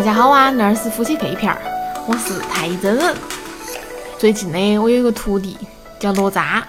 [0.00, 1.60] 大家好啊，那儿是夫妻肺片儿，
[2.06, 3.14] 我是太乙真人。
[4.18, 5.58] 最近呢，我有一个徒弟
[5.98, 6.62] 叫哪吒，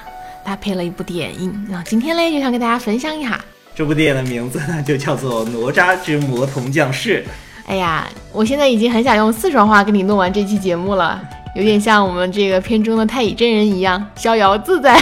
[0.43, 3.39] 他拍了一部电影，然后今天呢就想给大家分享一下。
[3.73, 7.23] 这部电影的名字呢就叫做《哪吒之魔童降世》。
[7.71, 11.17] 哎呀，我现在已经很想用四川话跟你弄完这期节目了，
[11.55, 15.01] 有点像我们这个片中的太乙真人一样，逍遥自在。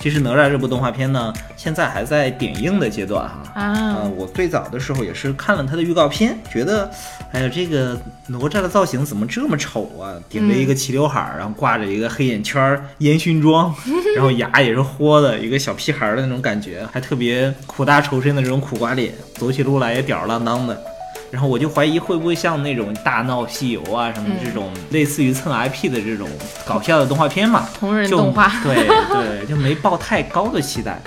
[0.00, 3.42] 其实哪吒这部动画片呢，现在还在点映的阶段哈。
[3.54, 6.90] 啊，呃，我最早的时候也是看了它的预告片，觉得，
[7.32, 10.16] 哎呀，这个哪吒的造型怎么这么丑啊？
[10.30, 13.74] 顶着一个齐刘海儿，然后挂着一个黑眼圈儿、烟熏妆，
[14.16, 20.82] 然后牙也是豁的，一个小屁孩儿的那种感觉，还特别苦大仇深的这种苦瓜脸，走起路来也吊儿郎当的。
[21.30, 26.28] 然后我就怀疑会不会像那种大闹西游啊什么这种类似于蹭 IP 的这种
[26.66, 28.50] 搞笑的动画片嘛， 同人就动画。
[28.64, 31.00] 对对，就没抱太高的期待。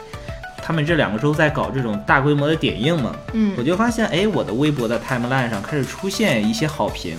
[0.66, 7.18] 他们这两个周在搞这种大规模的点映嘛，嗯我就发现，哎，我的微博的 timeline 上开始出现一些好评。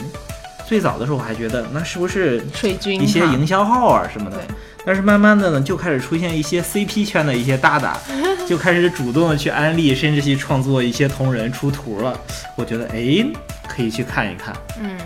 [0.66, 4.38] 最早的时候我还觉得那是不是水军一些营销号啊什么的，
[4.84, 7.98] 但是慢慢的呢，就开始出现一些 CP 圈的一些大大，
[8.48, 12.18] 就开始主动的去安利，甚至去创作一些同人出图了。
[12.56, 13.24] 我觉得，哎，
[13.68, 14.54] 可以去看一看。
[14.80, 14.96] 嗯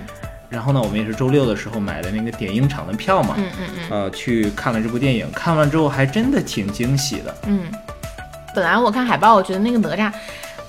[0.51, 7.35] 然后呢，我们也是周六的时候买的那个点映场的票嘛，嗯嗯嗯呃，去看了这部电影，看完之后还真的挺惊喜的。
[7.47, 7.65] 嗯。
[8.55, 10.11] 本来我看海报，我觉得那个哪吒。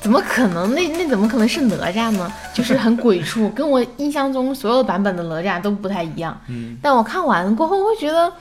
[0.02, 0.74] 怎么可能？
[0.74, 2.32] 那那怎么可能是哪吒呢？
[2.54, 6.40] 就是很鬼畜，跟我印象中所有版本的哪吒都不太一样。
[6.48, 8.32] 嗯，但我看完过后，我会觉得，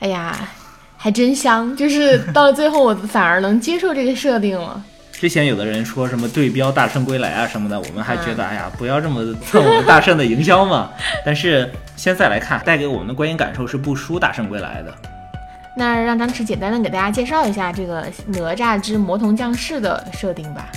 [0.00, 0.36] 哎呀，
[0.96, 1.74] 还真香。
[1.76, 4.82] 就是到了最后，我反而能接受这个设定了。
[5.12, 10.90] 之前有的人说什么对标《大圣归来》啊什么的，我们还觉得、嗯哎呀，不要这么蹭我们大圣的营销嘛。
[11.26, 14.94] 但是现在来看，带给我们的观影感受是不输《大圣归来》的。
[15.74, 20.68] 那让张弛简单的给大家介绍一下这个哪吒之魔童降世的设定吧。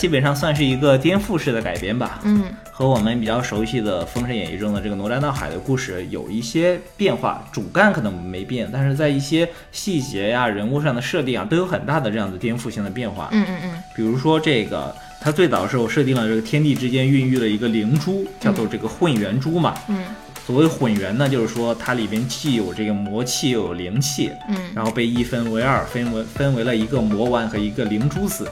[0.00, 13.28] 基本上算是一个颠覆式的改编吧，嗯和我们比较熟悉的《封神演义》中的这个哪吒闹海的故事有一些变化，主干可能没变，但是在一些细节呀、人物上的设定啊，都有很大的这样的颠覆性的变化。
[13.32, 19.74] 嗯嗯嗯比如说这个，它最早的时候设定了这个天地之间孕育了一个灵珠，叫做这个混元珠嘛。
[19.88, 20.02] 嗯
[20.46, 28.50] 所谓混元呢，就是说它里边既有这个魔气，又有灵气，嗯然后被一分为二，分为分为了一个魔丸和一个灵珠子。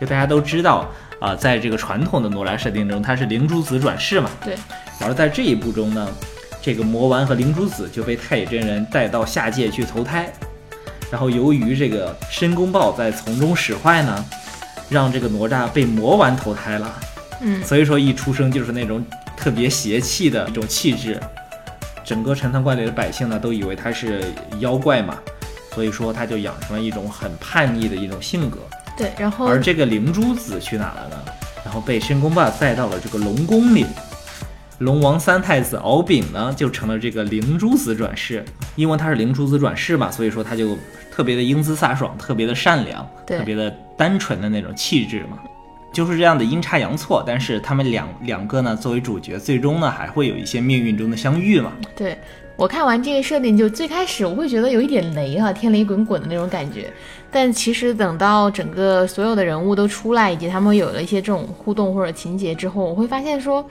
[0.00, 4.30] 就大家都知道啊、在这个传统的哪吒设定中，他是灵珠子转世嘛。
[4.44, 4.54] 对。
[5.00, 6.08] 而在这一部中呢，
[6.60, 10.30] 这个魔丸和灵珠子就被太乙真人带到下界去投胎，
[11.10, 14.24] 然后由于这个申公豹在从中使坏呢，
[14.90, 16.94] 让这个哪吒被魔丸投胎了。
[17.40, 19.04] 嗯所以说一出生就是那种
[19.36, 21.18] 特别邪气的一种气质，
[22.04, 24.22] 整个陈塘关里的百姓呢都以为他是
[24.60, 25.16] 妖怪嘛，
[25.74, 28.58] 所以说他就养成了一种很叛逆的一种性格。
[28.96, 31.16] 对，然后而这个灵珠子去哪了呢？
[31.64, 33.84] 然后被申公豹带到了这个龙宫里。
[34.78, 40.76] 龙王三太子敖丙呢，就成了这个灵珠子转世，因为他是灵珠子转世嘛，所以说他就
[41.10, 45.38] 特别的英姿飒爽，特别的善良，特别的单纯的那种气质嘛。
[45.94, 51.72] 就是这样的阴差阳错，但是他们两两个呢作为主角，最终呢还会有一些命运中的相遇嘛。
[51.96, 52.18] 对
[52.54, 56.92] 我看完这个设定，就最开始我会觉得有一点雷啊、天雷滚滚的那种感觉。
[57.36, 63.62] 但其实等到整个所有的人物都出来，以及他们有了一些这种互动或者情节之后，我会发现说，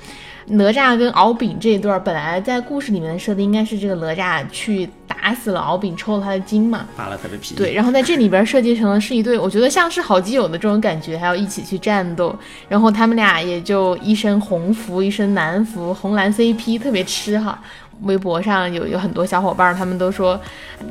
[0.45, 6.85] 哪吒跟敖丙这一段本来在故事里面的设定应该是这个哪吒去打死了敖丙，抽了他的筋嘛。
[6.95, 7.55] 扒了他的皮。
[7.55, 12.37] 对，然后在这里边设计成了是一对，我觉得像是好基友的这种感觉，还要一起去战斗。
[12.69, 17.59] 然后他们俩也就一身红服，一身蓝服，红蓝 CP 特别吃哈。
[18.03, 20.39] 微博上有有很多小伙伴，他们都说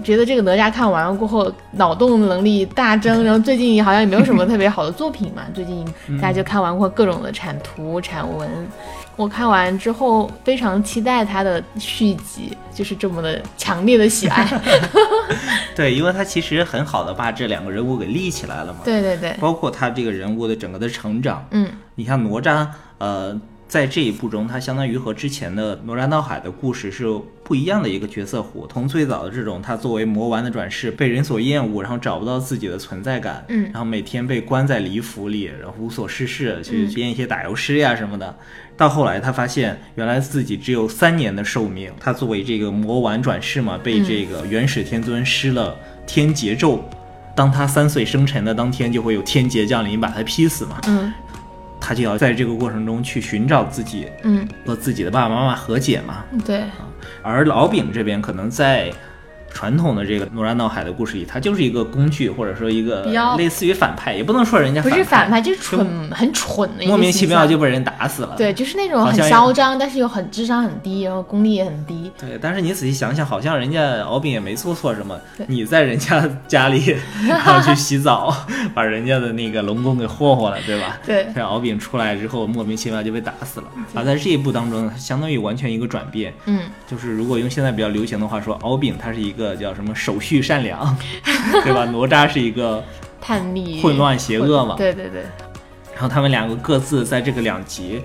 [0.02, 5.84] 觉得这个哪吒看完了过后脑洞能力大增，然后最近好像也没有什么特别好的作品嘛，最近
[6.20, 8.48] 大家就看完过各种的产图产文。
[9.16, 14.44] 我看完之后非常期待它的续集，就是这么的强烈的喜爱。
[15.72, 18.80] 对，因为他其实很好的把这两个人物给立起来了嘛。
[18.84, 22.66] 对对对，包括他这个人物的整个的成长，嗯你像哪吒，
[22.98, 23.40] 呃，
[23.74, 27.08] 在这一部中，他相当于和之前的哪吒闹海的故事是
[27.42, 28.64] 不一样的一个角色弧。
[28.72, 38.32] 从最早的这种他作为魔丸的转世，被人所厌恶，然后找不到自己的存在感，嗯然后每天被关在离府里，然后无所事事，去嗯编一些打油诗呀什么的。
[38.76, 41.90] 到后来，他发现原来自己只有三年的寿命。
[41.98, 45.76] 他作为这个魔丸转世嘛，被这个元始天尊施了
[46.06, 46.80] 天劫咒。
[47.34, 50.80] 当他三岁生辰的当天，就会有天劫降临，把他劈死嘛。
[50.86, 51.12] 嗯
[51.86, 56.24] 他就要在这个过程中去寻找自己嗯，和自己的爸爸妈妈和解嘛。
[56.42, 56.64] 对，
[57.20, 58.90] 而老丙这边可能在
[59.54, 63.06] 传统的这个哪吒闹海的故事里，他就是一个工具，或者说一个
[63.38, 68.34] 类似于反派，也不能说人家不是反派，就是蠢，很蠢的一个莫名其妙就被人打死了。
[68.36, 72.10] 对，就是那种很嚣张，但是又很智商很低，然后功力也很低。
[72.18, 75.16] 对，但是你仔细想想，好像人家敖丙也没做错什么。
[75.46, 76.96] 你在人家家里，
[77.28, 78.34] 然后去洗澡，
[78.74, 80.98] 把人家的那个龙宫给霍霍了，对吧？
[81.06, 83.66] 对这敖丙出来之后，莫名其妙就被打死了。
[83.94, 90.96] 而在这一步当中，相当于完全一个转变，嗯，就是如果用现在比较流行的话说，敖丙他是一个叫什么手续善良，
[91.64, 91.84] 对吧？
[91.86, 92.84] 哪吒是一个
[93.20, 94.76] 叛逆、混乱邪恶嘛。
[94.76, 95.22] 对对对，
[95.92, 98.00] 然后他们两个各自在这个两极，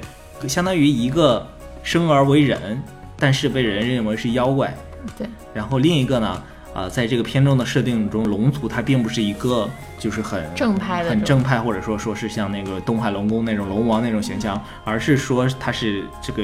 [0.48, 1.48] 相当于一个
[1.84, 2.82] 生而为人，
[3.20, 4.76] 但是被人认为是妖怪。
[5.16, 5.28] 对。
[5.54, 6.44] 然后另一个呢，
[6.74, 16.44] 啊、在这个片中的设定中，龙族它并不是一个就是很正派的很正派，或者说说是像那个东海龙宫那种龙王那种形象，而是说它是这个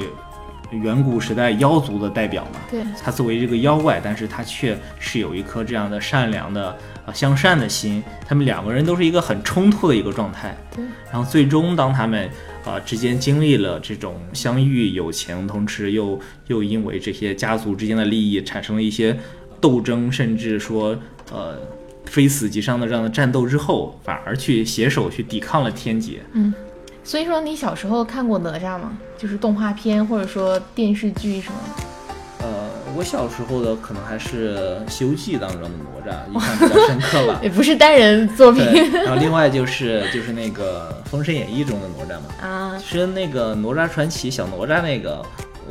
[0.81, 2.60] 远古时代妖族的代表嘛。
[2.69, 6.75] 对他作为这个妖怪，但是他却是有一颗这样的善良的、
[7.06, 8.04] 呃向善的心。
[8.27, 10.56] 他们两个人都是一个很冲突的一个状态。
[10.75, 10.83] 对。
[11.12, 12.30] 然后最终，当他们
[12.66, 19.16] 啊、之间经历了这种相遇、友情，同时又又因为这些家族之间的利益产生了一些
[19.62, 20.98] 斗争，甚至说
[21.31, 21.60] 呃
[22.06, 26.22] 非死即伤的这样的战斗之后，反而去携手去抵抗了天劫。
[27.06, 28.98] 所以说你小时候看过哪吒吗？
[29.16, 31.84] 就是动画片或者说电视剧什么的？
[32.46, 37.40] 呃，我小时候的可能还是《西游记》当中的哪吒，印象比较深刻吧。
[37.44, 42.48] 也不是单人作品，然后另外就是就是那个《封神演义》中的哪吒嘛。
[42.48, 42.78] 啊。
[42.80, 45.24] 其实那个哪吒传奇小哪吒那个，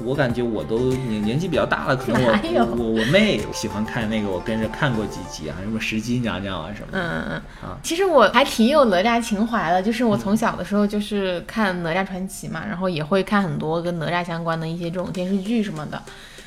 [0.02, 6.98] 我感觉我都年年纪比较大了，可能我我我妹喜欢看那个，我跟着看过几集啊，什么石矶娘娘啊什么的。
[6.98, 7.24] 嗯嗯
[7.62, 16.02] 嗯啊，其实我还挺有哪吒情怀的，就是我从小的时候就是看哪吒传奇嘛，然后也会看很多跟哪吒相关的一些这种电视剧什么的。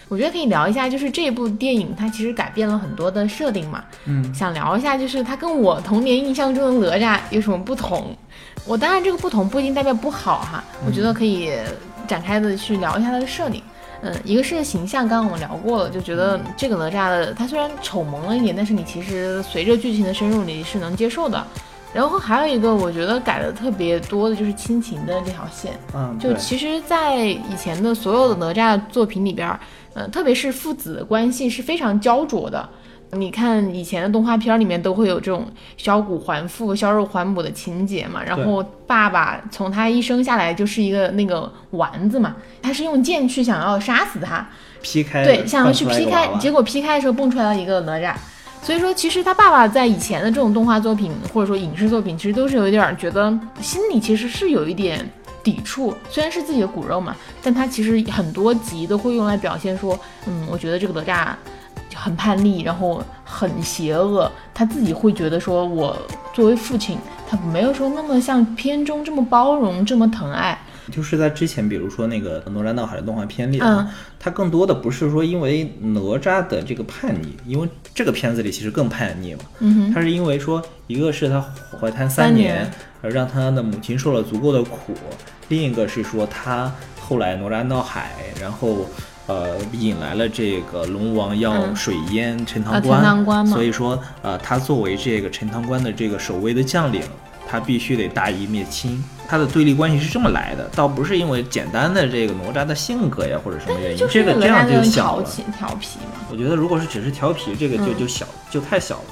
[0.09, 8.15] 我觉得可以聊一下，就是这部电影它其实改变了很多的设定嘛，嗯，想聊一下，就是它跟我童年印象中的哪吒有什么不同？
[8.65, 11.51] 我当然这个不同不一定代表不好哈，我觉得可以
[12.07, 13.61] 展开的去聊一下他的设定。
[14.01, 21.45] 嗯，一个是形象，刚刚我们聊过了，就觉得这个哪吒的他虽然丑萌了一点，但是你其实随着剧情的深入，你是能接受的。
[21.93, 29.59] 然后还有一个我觉得改的特别多的就是亲情的这条线，嗯，就其实，在以前的所有的哪吒作品里边儿，
[29.95, 32.69] 呃，特别是父子的关系是非常焦灼的。
[33.11, 44.47] 你看以前的动画片儿里面都会有这种削骨还父、削肉还母的情节嘛，然后爸爸从他一生下来就是一个那个丸子嘛，他是用剑去想要杀死他，
[44.81, 48.13] 劈开对，想要去劈开，结果果劈开的时候蹦出来了一个哪吒。
[48.61, 53.31] 所以说，其实他爸爸在以前的这种动画作品或者说影视作品，其实都是有一点儿觉得
[53.61, 55.07] 心里其实是有一点
[55.43, 55.93] 抵触。
[56.09, 61.27] 虽然是自己的骨肉嘛，但他其实很多集都会用来表现说，嗯，我觉得这个哪吒
[61.97, 64.31] 很叛逆，然后很邪恶。
[64.53, 65.97] 他自己会觉得说，我
[66.33, 66.97] 作为父亲，
[67.27, 70.57] 他没有说那么像片中这么包容，这么疼爱。
[70.89, 73.85] 就是在之前，比如说那个《哪吒闹海》的动画片里，嗯，
[74.17, 81.43] 它更多的不是说因为哪吒的这个叛逆，因为这个片子里其实更叛逆嘛，嗯哼，他是因为说，一个是他
[81.77, 82.71] 怀胎三年年，
[83.01, 84.93] 而让他的母亲受了足够的苦；
[85.49, 86.71] 另一个是说他
[87.01, 88.85] 后来哪吒闹海，然后
[89.27, 97.01] 呃引来了这个龙王要嗯水淹陈啊陈塘关，嘛所以说呃他作为这个陈塘关的这个守卫的将领，
[97.47, 99.03] 他必须得大义灭亲。
[99.29, 105.23] 他的对立关系是这么来的，倒不是因为简单的这个哪吒的性格呀或者什么原因，这个这样就小了。
[105.23, 106.25] 调皮调皮嘛。
[106.31, 109.03] 我觉得如果是只是调皮，这个就嗯就小就太小了。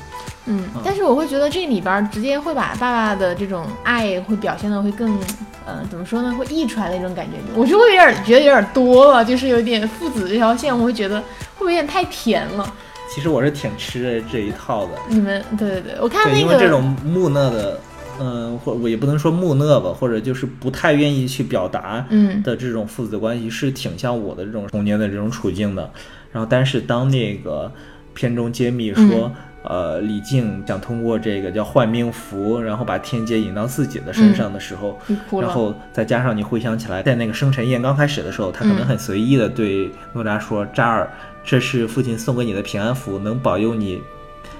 [0.47, 5.17] 嗯，但是我会觉得这里边儿直接会把爸爸的这种爱会表现的会更，
[5.65, 12.73] 呃，怎么说呢，会溢出来那种感觉，我就会有点儿觉得有点儿多了，就是有点父子这条线，我会觉得会不会有点太甜了？
[13.13, 14.91] 其实我是挺吃这一套的。
[15.07, 17.79] 你们对对对，我看，那个因为这种木讷的，
[18.19, 25.89] 嗯，或我也不能说木讷吧，或者就是不太愿意去表达嗯的这种父子关系，是挺像我的这种童年的这种处境的。
[26.31, 27.71] 然后，但是当那个
[28.13, 29.31] 片中揭秘嗯说，
[29.69, 34.99] 呃，李靖想通过这个叫换命符，然后把天劫引到自己的身上的时候，
[35.41, 41.09] 然后再加上你回想起来，在那个生辰宴刚开始的时候，他可能嗯很随意的对哪吒说：“扎儿，
[41.43, 44.01] 这是父亲送给你的平安符，能保佑你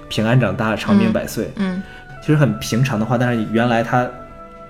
[0.08, 1.50] 平安长大，长命百岁。
[1.56, 1.82] 嗯
[2.22, 4.08] 其实很平常的话，但是原来他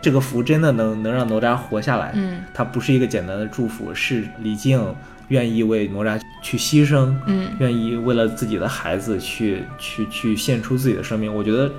[0.03, 2.13] 这个符真的能能让哪吒活下来。
[2.15, 4.95] 嗯它不是一个简单的祝福，是李靖
[5.29, 11.35] 愿意为哪吒去牺牲，嗯愿意为了自己的孩子去去去献出自己的生命。
[11.35, 11.71] 我觉得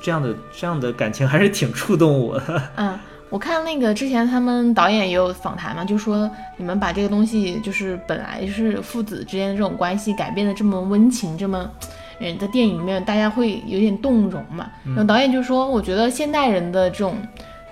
[0.00, 2.62] 这样的这样的感情还是挺触动我的。
[2.76, 2.98] 嗯。
[3.30, 11.68] 我看那个之前他们导演也有访谈嘛，就说你们把这个东西就是本来是父子之间的这种关系改变的这么温情，这么
[12.20, 14.70] 嗯，在电影里面大家会有点动容嘛。
[14.84, 17.16] 然后导演就说，我觉得现代人的这种，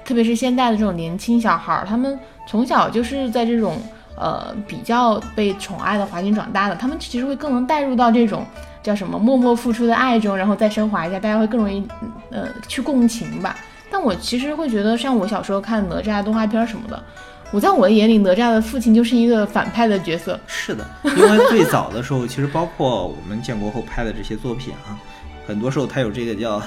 [0.05, 3.81] 特别是现代的这种年轻小孩儿，他们从小就是在这种
[4.17, 8.47] 呃比较被宠爱的环境长大的，他们其实会更能带入到这种
[8.83, 11.87] 叫什么默默付出的爱中，然后再升华一下，大家会更容易
[12.31, 13.57] 呃去共情吧。
[13.91, 17.03] 但我其实会觉得，像我小时候看哪吒动画片什么的，
[17.51, 20.41] 我在我的眼里，哪吒的父亲就是一个反派的角色。
[20.47, 24.97] 是的， 因为最早的时候，其实包括我们建国后拍的这些作品啊，
[25.47, 26.63] 很多时候他有这个叫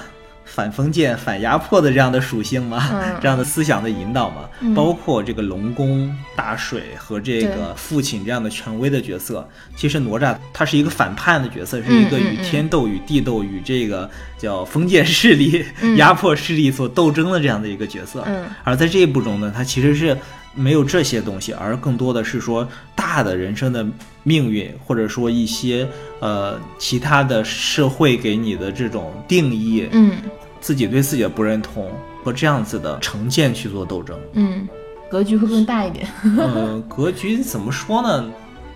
[0.45, 9.47] 反封建、反压迫的这样的属性嘛，嗯这样的思想的引导嘛，嗯包括这个龙宫、大水和这个父亲这样的权威的角色。
[9.75, 18.23] 其实哪吒他是一个反叛的角色，是一个与天斗、与地斗、与这个叫封建势力、嗯压迫势力所斗争的这样的一个角色。
[18.27, 20.17] 嗯而在这一部中呢，他其实是
[20.55, 23.85] 没有这些东西，而更多的是说大的人生的
[24.24, 25.88] 命运，或者说一些
[26.21, 30.13] 呃其他的社会给你的这种定义，嗯
[30.59, 31.91] 自己对自己的不认同
[32.24, 34.17] 和这样子的成见去做斗争。
[34.33, 34.67] 嗯，
[35.09, 36.07] 格局会更大一点。
[36.38, 38.25] 呃，格局怎么说呢？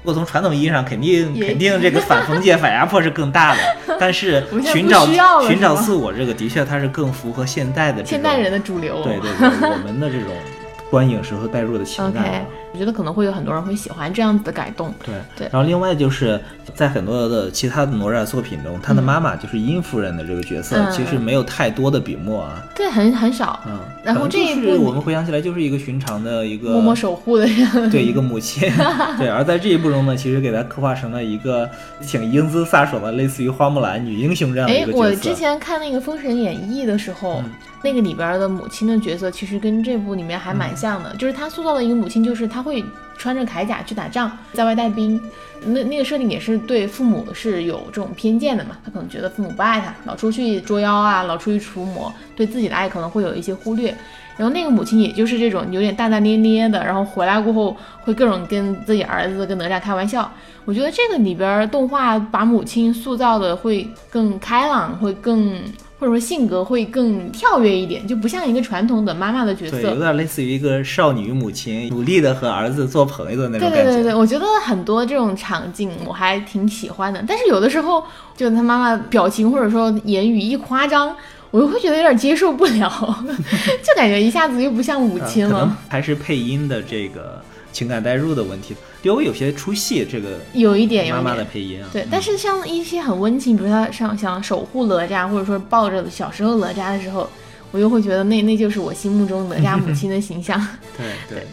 [0.01, 3.61] 如果从传统意义上，肯定肯定这个反封建、反压迫是更大的，
[3.99, 5.05] 但是寻找
[5.41, 9.03] 寻找自我这个，的确它是更符合现代的现代人的主流。
[9.03, 10.29] 对对对，我们的这种
[10.89, 12.45] 观影时候带入的情感。
[12.71, 14.93] 我觉得可能会有很多人会喜欢这样子的改动。
[15.03, 16.39] 对对然后另外就是
[16.75, 22.63] 在很多的其他的哪吒作品中，他的妈妈就是殷夫人的这个角色，嗯其实没有太多的笔墨啊。
[22.75, 27.89] 对，很很少，嗯，然后这一部我们回想起来就是一个寻常的一个默默守护的人。
[27.89, 28.69] 对一个母亲，
[29.17, 31.69] 对，而在这一部中呢，其实给他刻画成了一个
[32.01, 35.15] 挺英姿飒爽的，类似于花木兰女英雄这样的一个，角哎我。
[35.15, 42.83] 之前看那个《封神演义》的时候，嗯那个里边的母亲的角色其实跟这部里面还蛮像的，就是她塑造的一个母亲，就是他会
[43.17, 45.19] 穿着铠甲去打仗，在外带兵。
[45.63, 53.95] 那那个设定也是对父母是有这种偏见的嘛，他可能觉得父母不爱他，老出去捉妖啊，老出去除魔，对自己的爱可能会有一些忽略。
[54.35, 60.29] 然后那个母亲也就是这种有点大大咧咧的，然后回来过后会各种跟自己儿子跟哪吒开玩笑。
[60.65, 65.61] 我觉得这个里边动画把母亲塑造的会更开朗，会更
[65.99, 69.99] 或者说性格会更跳跃一点，就不像一个传统的妈妈的角对，有。
[69.99, 73.83] 点类似于一个少女母亲，努力的和儿子做朋友的那种感觉。
[73.83, 78.01] 对对对，我觉得很多这种场景我还挺喜欢的，但是有的时候
[78.37, 81.13] 就他妈妈表情或者说言语一夸张，
[81.51, 83.23] 我又会觉得有点接受不了，
[83.83, 85.77] 就感觉一下子又不像母啊亲了。
[85.89, 87.41] 还是配音的这个
[87.73, 90.05] 情感代入的问题，略微有些出戏。
[90.09, 91.35] 这个有一点，妈妈。
[91.35, 97.29] 的配音啊，对，但是像一些很温情，比如他上想守护哪吒，或者说抱着小时候哪吒的时候，
[97.71, 100.59] 我又会觉得那那就是我心目中哪吒母亲的形象。
[100.97, 101.47] 对 对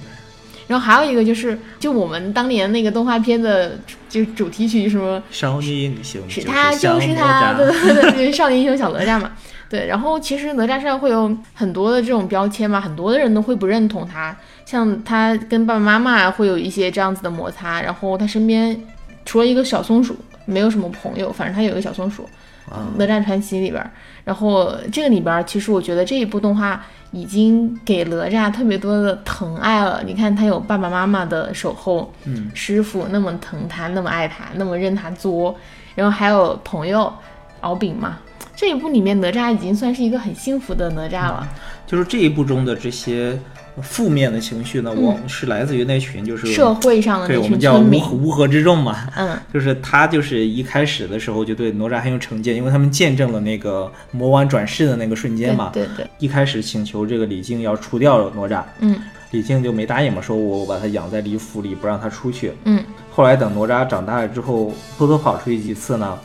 [0.66, 9.30] 然后还有一个就是，就我们当年那个动画片的就主题曲什么，少年英雄是就他就是他， 对对，少年英雄小哪吒嘛。
[9.68, 18.78] 对，然后其实哪吒身上会有很多的这种标签嘛，很多的人都会不认同他，像他跟爸爸妈妈会有一些这样子的摩擦，然后他身边
[19.24, 22.28] 除了一个小松鼠，没有什么朋友，反正他有一个小松鼠，
[22.68, 23.90] 啊哪吒传奇里边儿，
[24.24, 30.02] 然后这个里边儿，其实我觉得这一部动画已经给哪吒特别多的疼爱了。
[30.04, 35.56] 你看他有爸爸妈妈的守候，嗯，师傅那么疼他，那么爱他，那么任他作，
[35.94, 37.12] 然后还有朋友
[37.60, 38.18] 敖丙嘛。
[38.56, 41.48] 这一部里面哪吒已经算是一个很幸福的哪吒了。
[41.86, 43.38] 就是这一部中的这些
[43.82, 49.08] 负面的情绪呢，嗯往是来自于那群就是社会上的对我们叫乌合乌合之众嘛。
[49.16, 55.70] 嗯， 就是他，就是一开始的时候就对哪吒很有成见，因为他们见证了那个魔丸转世的那个瞬间嘛。
[55.72, 58.98] 对对对，一开始请求这个李靖要除掉哪吒，嗯
[59.32, 62.52] 李靖就没答应嘛，说我把他养在李府里，不让他出去。
[62.64, 66.18] 嗯后来等哪吒长大了之后，偷偷跑出去几次呢，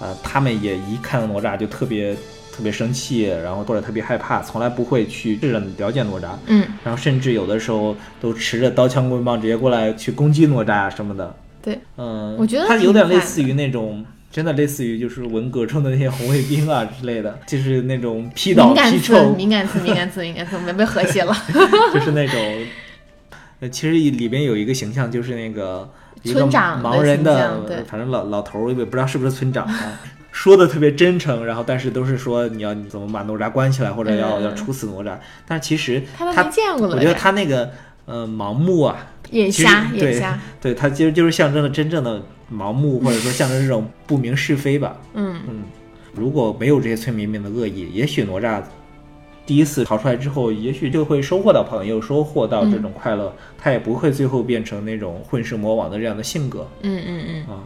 [0.00, 2.16] 呃，他们也一看到哪吒就特别
[2.52, 11.34] 特别生气，然后或者特别害怕，从来不会去试着了解哪吒，嗯，然后甚至有的时候都持着刀枪棍棒直接过来去攻击哪吒什么的。
[11.62, 14.04] 对，嗯，我觉得他有点类似于那种。
[14.32, 21.36] 真的类似于就是文革中的那些红卫兵啊之类的， 就是那种批倒敏感词，批臭，敏感词，敏感词， 敏感词，我们被和谐了。
[21.92, 22.66] 就是那种，
[23.60, 25.86] 呃，其实里边有一个形象，就是那个
[26.24, 30.00] 村长盲人形象对的，反正老老头儿，也不知道是不是村长啊，
[30.32, 34.42] 说的特别真诚，然后但是都是说你要你怎么把哪吒关起来，或者要、嗯。
[34.42, 37.70] 要处死哪吒，但是其实他他没见过哪我觉得，他那个
[38.06, 38.96] 呃盲目啊，
[39.30, 40.40] 眼瞎，眼瞎。
[40.60, 42.20] 对他其实就是象征了真正的
[42.52, 44.96] 盲目，或者说象征这种不明是非吧。
[45.14, 45.38] 嗯。
[45.46, 45.62] 嗯，
[46.14, 48.62] 如果没有这些村民们的恶意，也许哪吒
[49.44, 56.66] 第一次逃出来之后，也许就会收获到朋友，收获到这种快乐，他也不会最后变成那种混世魔王的这样的性格。
[56.80, 57.54] 嗯嗯嗯。
[57.54, 57.60] 啊。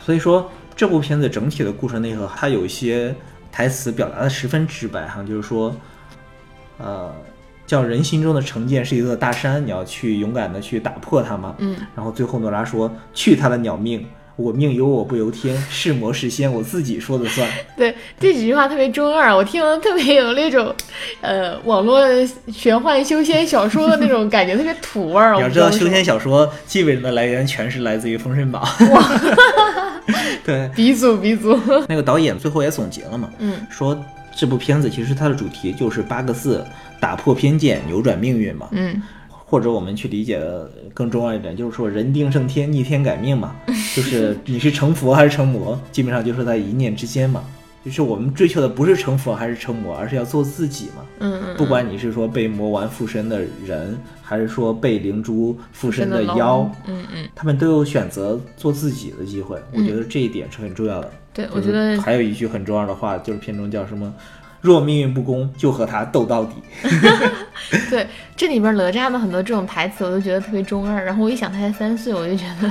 [0.00, 3.14] 所以说，这部片子整体的故事内核，它有一些
[3.50, 5.74] 台词表达的十分直白哈，就是说，
[6.76, 7.10] 呃，
[7.66, 11.54] 叫人心中的成见是一座大山，你要去勇敢的去打破它嘛。
[11.58, 14.06] 嗯，然后最后诺拉说：“去他的鸟命！
[14.36, 17.48] 我命由我不由天，是魔是仙我自己说的算。
[17.76, 20.74] 对，这几句话特别中二，我听了特别有那种，
[21.22, 22.00] 呃，网络
[22.52, 25.34] 玄幻修仙小说的那种感觉，特别土味儿。
[25.36, 28.62] 你要知道，修仙小说基本的来源全是来自于《封神榜》。
[30.44, 33.98] 对，鼻祖鼻祖，那个导演最后也总结了嘛，嗯说
[34.36, 36.64] 这部片子其实它的主题就是八个字：
[37.00, 38.68] 打破偏见，扭转命运嘛。
[38.72, 39.02] 嗯
[39.48, 43.54] 或者我们去理解的更重要一点，就是说人定胜天，逆天改命嘛，
[43.94, 47.44] 就是你是成佛还是成魔，基本上就是在一念之间嘛。
[47.84, 51.04] 就是我们追求的不是成佛还是成魔，而是要做自己嘛。
[51.20, 59.56] 嗯嗯，不管你是说被魔丸附身的人，还是说被灵珠附身的龙妖，嗯嗯，他们都有选择做自己的机会。
[59.72, 61.12] 我觉得这一点是很重要的。
[61.32, 64.12] 对，我觉得还有一句很重要的话，就是片中叫什么？
[64.60, 66.54] 若命运不公，就和他斗到底。
[67.90, 71.04] 对这里边哪吒的很多这种台词，我都觉得特别中二。
[71.04, 72.70] 然后我一想他才三岁，我就觉得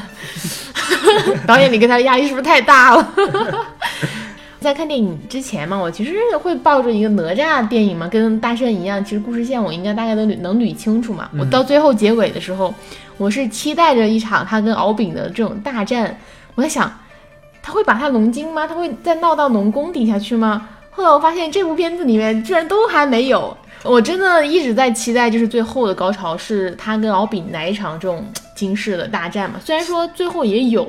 [1.47, 3.13] 导演你给他的压力是不是太大了？
[4.59, 11.29] 在看电影之前嘛，我其实会抱着一个哪吒电影嘛，跟大圣一样，其实故事线我应该大概都捋能捋清楚嘛。
[11.37, 12.73] 我到最后结尾的时候，
[13.17, 16.17] 我是期待着一场他跟敖丙的这种大战。
[16.55, 16.91] 我在想，
[17.61, 18.65] 他会把他龙精吗？
[18.65, 20.67] 他会再闹到龙宫底下去吗？
[20.95, 28.25] 后来我发现这部片子里面居然都还没有，我真的一直在期待，就是最后的高潮是他跟敖丙来一场这种
[28.55, 29.59] 惊世的大战嘛。
[29.63, 30.87] 虽然说最后也有，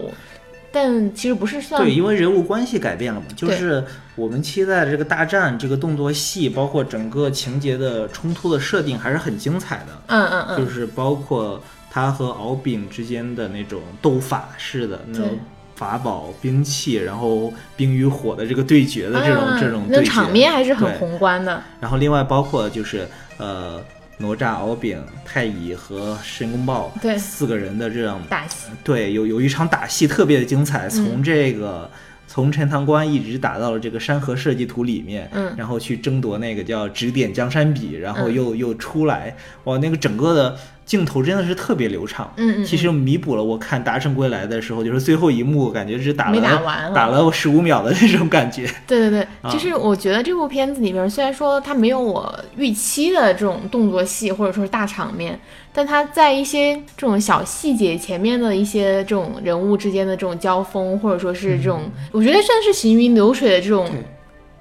[0.70, 3.84] 但其实不是算对，因为人物关系改变了嘛，就是
[4.14, 9.86] 我们期待的这个大战、这个动作戏，包括整个情节的冲突的设定还是很精彩的。
[10.06, 11.60] 嗯嗯嗯，就是包括
[11.90, 15.38] 他和敖丙之间的那种斗法式的那种对
[15.76, 20.02] 法宝、兵器，然后冰与火的这个对决的这种、嗯这种对决。
[20.02, 21.62] 那场面还是很宏观的。
[21.80, 23.06] 然后另外包括就是
[23.36, 23.80] 呃
[24.18, 27.16] 哪吒、敖丙、太乙和申公豹对。
[27.16, 30.90] 四个人的这种打戏，对有有一场打戏特别的精彩，嗯。
[30.90, 31.88] 从这个。
[32.28, 35.54] 从陈塘关一直打到了这个山河设计图里面，嗯。
[35.56, 38.34] 然后去争夺那个叫指点江山笔，然后嗯。
[38.34, 42.32] 又、又出来，哇，那个整个的镜头真的是特别流畅。
[42.36, 46.90] 嗯嗯，其实弥补了我看《达成归来》的时候，就是最后一幕，感觉是打了没打完啊。
[46.94, 48.64] 打了十五秒的那种感觉。
[48.86, 49.50] 对对对，啊。
[49.50, 55.38] 就是我觉得这部片子里边，虽然说它没有我预期的这种动作戏或者说是大场面，
[55.72, 64.04] 但它在一些这种小细节前面的一些这种人物之间的这种交锋，或者说是这种，我觉得算是行云流水的这种对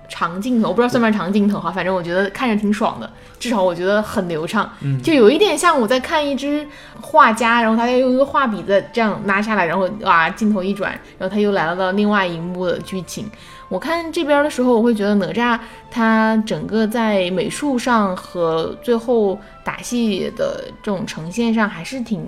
[0.07, 6.65] 长镜头，我不知道算不算长镜头哈，反正我觉得看着挺爽的，至少我觉得很流畅，嗯就有一点像我在看一只
[7.01, 13.29] 画家，然后他用一个画笔在这样拉下来，然后哇镜头一转，然后他又来到了另外一幕的剧情。
[13.67, 22.23] 我看这边的时候，我会觉得哪吒他整个在美术上和最后打戏的这种呈现上还是挺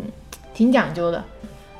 [0.53, 1.23] 挺讲究的。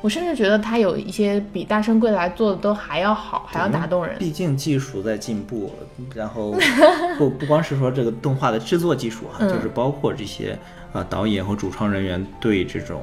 [0.00, 4.16] 我甚至觉得他有一些比《大圣归来》做的都还要好，还要打动人。
[4.18, 5.72] 毕竟技术在进步，
[6.14, 6.54] 然后
[7.18, 10.56] 不不光是说这个动画的制作技术哈、嗯就是包括这些
[10.92, 13.02] 呃导演和主创人员对这种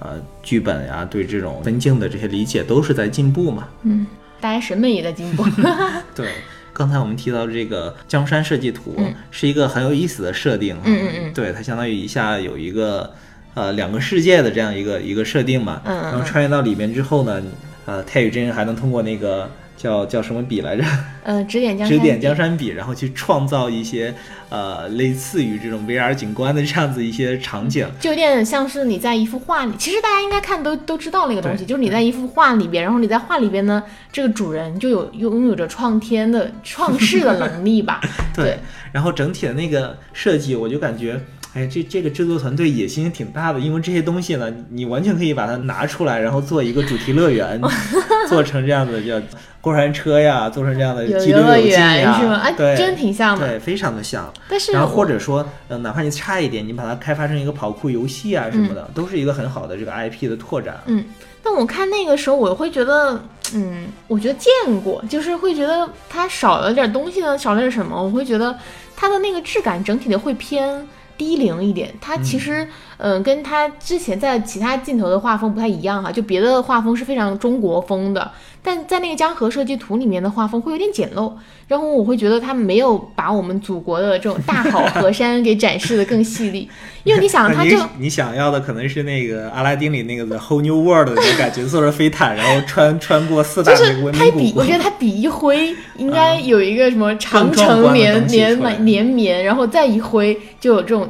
[0.00, 3.66] 呃剧本呀、对这种分镜的这些理解都是在进步嘛。
[3.82, 4.06] 嗯，
[4.38, 5.44] 大家审美也在进步。
[6.14, 6.28] 对，
[6.74, 13.12] 刚才我们提到这个江山设计图、嗯是一个很有意思的设定嗯嗯对，它相当于一下有一个
[13.54, 15.80] 呃两个世界的这样一个一个设定嘛。
[15.84, 17.42] 嗯嗯然后穿越到里面之后呢，
[17.86, 20.84] 呃，太乙真人还能通过那个叫叫什么笔来着？
[21.24, 24.14] 呃，指点江山， 指点江山笔，然后去创造一些
[24.50, 27.86] 呃类似于这种 VR 景观的这样子一些场景。
[27.98, 38.00] 就有点像是你在一幅画里，其实大家应该看都都知道那个东西，就是你在一幅画里边，然后你在画里边呢，这个主人就有拥有着创天的创世的能力吧？
[38.34, 38.58] 对，
[38.92, 41.20] 然后整体的那个设计，我就感觉。
[41.54, 47.60] 哎，这这个制作团队野心挺大的，因为这些东西呢，你完全可以把它拿出来，然后做一个主题乐园，
[48.28, 49.24] 做成这样的叫
[49.60, 52.40] 过山车呀，做成这样的游乐园呀，是吗？
[52.42, 53.46] 哎，对，真挺像的。
[53.48, 54.32] 对，非常的像。
[54.48, 60.80] 但是然后或者说，呃，哪怕你差一点，你把它开发成一个跑酷游戏啊什么嗯的，都是一个很好的这个 IP 的拓展。
[60.86, 61.04] 嗯，
[61.40, 63.22] 但我看那个时候，我会觉得，
[63.54, 64.50] 嗯，我觉得见
[64.82, 68.02] 过，就是会觉得它少了点东西呢，少了点什么？
[68.02, 68.58] 我会觉得
[68.96, 70.84] 它的那个质感整体的会偏
[71.16, 71.94] 低龄一点。
[72.00, 72.68] 他其实，
[73.06, 78.30] 嗯，跟他之前在其他镜头的画风不太一样哈，就别的画风是非常中国风的，
[78.62, 81.30] 但在那个江河设计图里面的画风会有点简陋，
[81.68, 86.66] 然后我会觉得他没有把我们祖国的这种大好河山给展示的更细腻，
[87.02, 101.06] 因为你想，他就你想要的可能是那个阿拉丁里那个 The Whole New World 的那种感觉，坐着飞毯，然后穿穿过四大就是文他笔，我觉得他笔一挥，应该有一个什么长城连连出来连绵，然后再一挥就有这种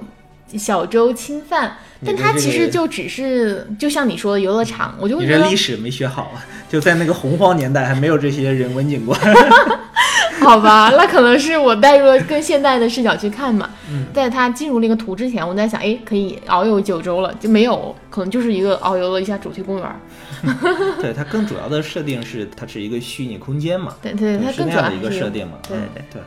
[0.59, 1.77] 小舟侵犯。
[2.05, 6.45] 但它其实就只是，就像你说的游乐场，我就会觉得你这历史没学好啊！
[6.69, 9.19] 就在那个洪荒年代，还没有这些人文景观。
[10.41, 13.71] 好吧，那可能是我带入了更现代的视角去看嘛。
[13.91, 19.97] 嗯在它进入那个图之前，我在想，哎，可以遨游九州了，就没有，可能就是一个遨游了一下主题公园儿。
[21.01, 25.55] 对，它更主要的设定是它是一个虚拟空间嘛，对对，它更主要的一个设定嘛。
[25.67, 26.23] 对对嗯对。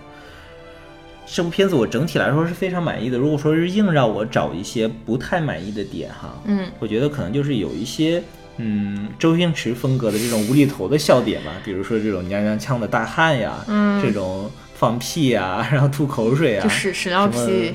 [1.29, 3.17] 这部片子我整体来说是非常满意的。
[3.17, 8.23] 如果说是硬让我找一些不太满意的点哈，嗯，我觉得可能就是有一些
[8.55, 17.73] 嗯周星驰风格的这种无厘头的笑点吧，比如说这种娘娘腔的大汉呀，嗯这种放屁呀，然后吐口水啊，就屎屎尿屁。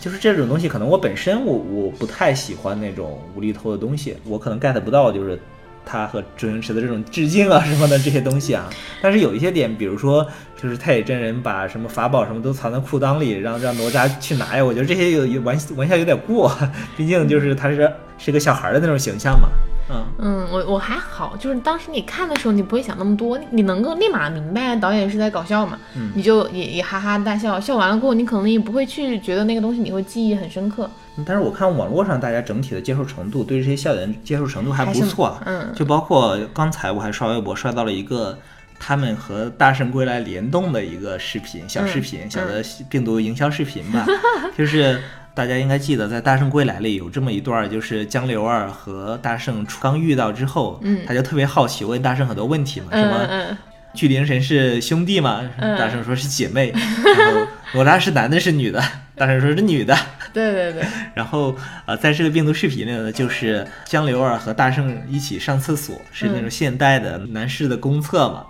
[0.00, 5.38] 就是这种东西，可能我本身我我不太喜欢那种无厘头的东西，我可能 get 不到，就是
[5.84, 8.68] 他和周星驰的这种致敬啊什么的这些东西啊。
[9.02, 10.26] 但是有一些点，比如说
[10.60, 16.56] 就是太乙真人把什么法宝什么都藏在裤裆里，让让哪吒去拿呀，我觉得这些有有玩玩笑有点过，
[16.96, 19.48] 毕竟就是他是是个小孩的那种形象嘛。
[19.90, 26.12] 嗯，嗯，我我还好，就是当时你看的时候，你不会想那么多，你你能够立马明白导演是在搞笑嘛，嗯。
[26.14, 30.88] 你就也也哈哈大笑，笑完了过后，你可能也不会去觉得那个东西你会记忆很深刻，
[31.26, 35.42] 但是我看网络上大家整体的接受程度，对这些笑点接受程度还不错啊。
[35.46, 35.72] 嗯。
[35.74, 38.38] 就包括刚才我还刷微博刷到了一个
[38.78, 42.30] 他们和《大圣归来》联动的一个视频，小视频，嗯。
[42.30, 44.06] 小的病毒营销视频吧，
[44.56, 45.00] 就是。
[45.34, 53.58] 大家应该记得，在《大圣归来》里有这么一段儿，就是江流儿和大圣刚遇到之后，嗯他就特别好奇，问大圣很多问题嘛，什嗯么嗯
[53.92, 55.48] 巨灵神是兄弟吗？
[55.58, 57.34] 嗯大圣说是姐妹，然
[57.72, 58.82] 后哪吒是男的是女的？
[59.16, 59.96] 大圣说是女的。
[60.32, 61.54] 对对对， 然后
[61.86, 68.46] 呃，在这个病毒视频里呢，就是江流儿和大圣一起上厕所，是那种现代的男士的公厕嘛。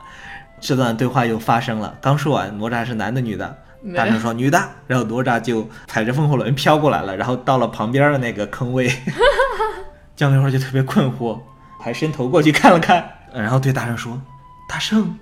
[0.60, 3.54] 这段对话又发生了，刚说完哪吒是男的女的，没
[3.96, 8.90] 大声说女的，然后哪吒就踩着风火轮飘过来了，然后到了旁边的那个坑位，
[10.14, 11.38] 江流儿就特别困惑，
[11.80, 14.20] 还伸头过去看了看，然后对大圣说
[14.68, 15.16] ：“大圣，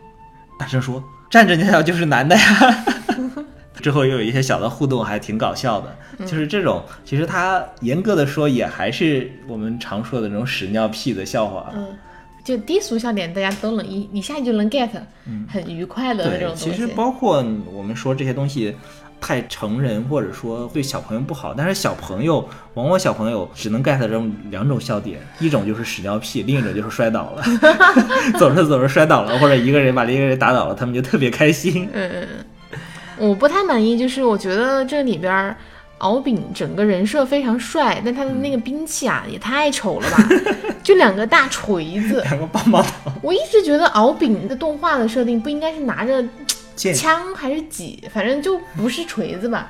[0.58, 2.84] 大圣说站着那条就是男的呀。
[3.80, 5.96] ”之后又有一些小的互动，还挺搞笑的。
[6.26, 11.70] 就是这种，其实他严格的说，也还是我们常说的那种屎尿屁的笑话。
[11.72, 11.86] 嗯，
[12.48, 14.88] 就低俗笑点大家都能一一下就能 get，
[15.52, 16.70] 很愉快的那种，东西。
[16.70, 18.74] 其实包括我们说这些东西
[19.20, 27.44] 太成人，或者说对小朋友不好，但是小朋友往往小朋友只能 get 这种两种笑点，一种就是屎尿屁，另一种就是摔倒了，
[28.40, 31.86] 走着走着摔倒了，或者一个人把另一个人打倒了，他们就特别开心。
[31.92, 32.26] 嗯
[33.18, 35.54] 我不太满意，就是我觉得这里边
[35.98, 40.28] 敖丙整个人设非常帅，但他的那个兵器啊也太丑了吧，
[40.88, 42.22] 就两个大锤子。
[42.24, 46.24] 两个棒棒糖，我一直觉得敖丙的动画的设定不应该是拿着
[46.94, 49.68] 枪还是戟，反正就不是锤子吧，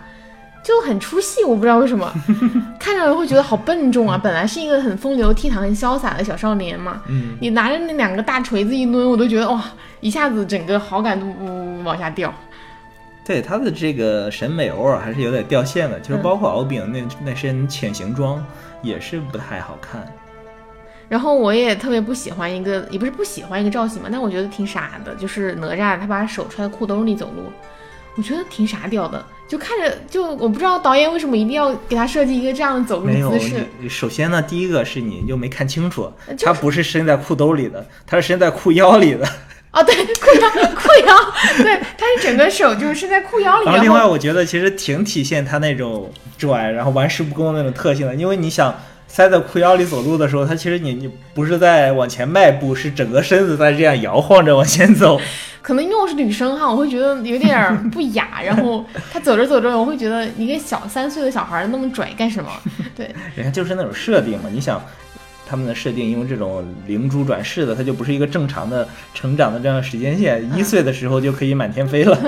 [0.62, 1.42] 就很出戏。
[1.42, 2.08] 我不知道为什么，
[2.78, 4.16] 看着会觉得好笨重啊。
[4.22, 9.64] 本来是一个很风流倜傥、很潇洒的小少年嘛，嗯，你拿着那两个大锤子一抡，我都觉得哇，
[10.00, 12.32] 一下子整个好感度呜往下掉。
[13.24, 18.42] 对他的这个审美偶尔还是有点掉线的，就是包括敖丙那那身潜行装
[18.82, 20.06] 也是不太好看。
[21.08, 27.50] 然后我也特别不喜欢一个，也不是不喜欢一个造型嘛，但我觉得挺傻的，就是哪吒他把手揣在裤兜里走路，
[28.14, 39.26] 我觉得挺傻屌的，就看着就我不知道导演为什么一定要给他设计一个这样的走路姿势。，你首先呢，第一个是你又没看清楚，就他不是伸在裤兜里的，他是伸在裤腰里的。
[39.72, 41.14] 哦，对，裤腰，裤腰，
[41.62, 48.74] 对，他是整个手就是伸在裤腰里，然后另外，我觉得其实挺体现他那种拽，然后玩世不恭的那种特性的，因为你想。
[49.08, 55.20] 塞在裤腰里走路的时候，他其实你你不是在往前迈步，是整个身子在这样摇晃着往前走。
[55.60, 58.40] 可能因为我是女生哈，我会觉得有点儿不雅。
[58.44, 62.50] 然后他走着走着，我会觉得一个小三岁的小孩儿那么拽干什么？
[62.96, 64.80] 对， 人家就是那种设定嘛，你想，
[65.46, 72.18] 他们的设定因为这种灵珠转世的，它就不是一个正常的成长的这样的时间线，一岁的时候就可以满天飞了。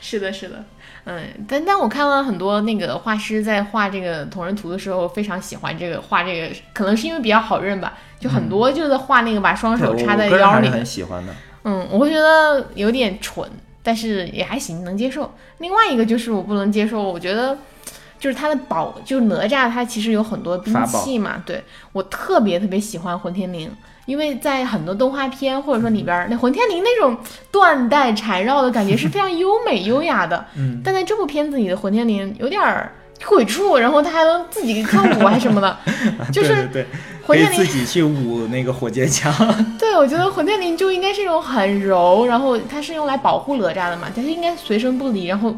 [0.00, 0.64] 是的，是的，
[1.04, 11.34] 嗯，但但我看了很多那个画师在画这个同人图的时候，非常喜欢这个画这个，可能是因为比较好认吧，就很多就在画那个把双手插在腰里的很喜欢的。
[11.64, 13.48] 嗯，我会觉得有点蠢，
[13.82, 15.32] 但是也还行，能接受。
[15.58, 17.56] 另外一个就是我不能接受，我觉得
[18.22, 21.42] 就是他的宝，就是哪吒，他其实有很多兵器嘛。
[21.44, 23.68] 对我特别特别喜欢混天绫，
[24.06, 27.16] 因为在很多动画片或者说里边儿，那混天绫那种
[27.50, 30.46] 缎带缠绕的感觉是非常优美优雅的。
[30.56, 32.92] 嗯，但在这部片子里的混天绫有点儿
[33.26, 35.76] 鬼畜，然后他还能自己跳舞还什么的，
[36.32, 36.54] 就是
[37.26, 37.56] 混天绫。
[37.56, 39.34] 自己去舞那个火箭枪。
[39.80, 45.26] 对，我觉得混天绫就应该是一种很柔，然后它是用来保护哪吒的嘛，它是应该随身不离。
[45.26, 45.52] 然后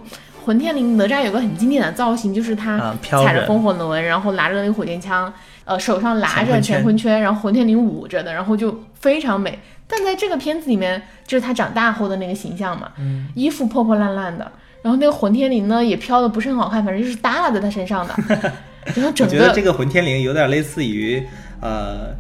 [0.45, 5.33] 混天绫哪吒有个很经典的造型，就是他踩着着风火轮，然后拿着那个火箭枪，
[5.65, 9.59] 呃，手上拿着乾坤圈然后混天绫舞着的，然后就非常美。
[9.87, 14.53] 但在这个片子里面，就是他长大后的那个形象嘛，嗯衣服破破烂烂的，
[14.83, 18.15] 然后那个混天绫呢也飘的不是很好看，反正就是耷拉在他身上的，
[18.95, 21.27] 然后整我觉得个这个混天绫有点类似于
[21.61, 22.15] 呃。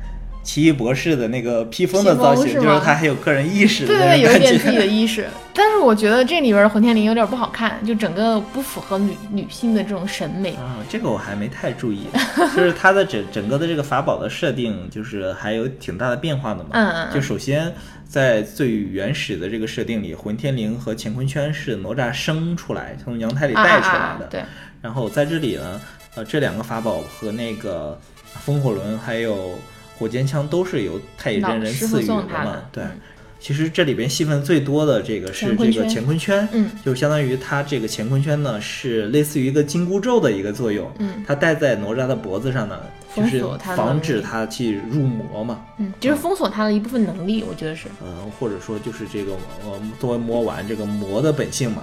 [0.44, 4.76] 奇异博士的那个披风的造型，是就是他还有个人意识的对对，有一点自己。
[4.76, 10.50] 的意识，但是我觉得这里边的混天绫有点不好看，就整个不符合女女性的这种审美。
[10.52, 12.06] 啊、这个我还没太注意，
[12.54, 16.70] 就是它的整整个的这个法宝的设定，就是还有挺大的变化的嘛。
[16.72, 17.72] 嗯嗯嗯就首先
[18.06, 23.88] 在最原始的这个设定里，混天绫和乾坤圈是哪吒生出来，从娘胎里带出来的。
[23.88, 24.42] 啊啊啊对，
[24.82, 25.80] 然后在这里呢，
[26.16, 27.98] 呃，这两个法宝和那个
[28.40, 29.58] 风火轮还有
[29.98, 32.68] 火尖枪都是由太乙真人赐予嘛送他的。
[32.72, 33.00] 对，嗯
[33.40, 42.80] 其实这里边戏份最多的这个是这个乾坤圈，嗯，就相当于它这个乾坤圈呢是类似于一个紧箍咒的一个作用，嗯，它戴在哪吒的脖子上呢，
[43.14, 43.44] 就是
[43.76, 45.60] 防止他去入魔嘛。
[45.76, 47.86] 嗯，就是封锁他的一部分能力，我觉得是。
[48.02, 51.82] 嗯，或者说就是这个呃，作为魔丸这个魔的本性嘛，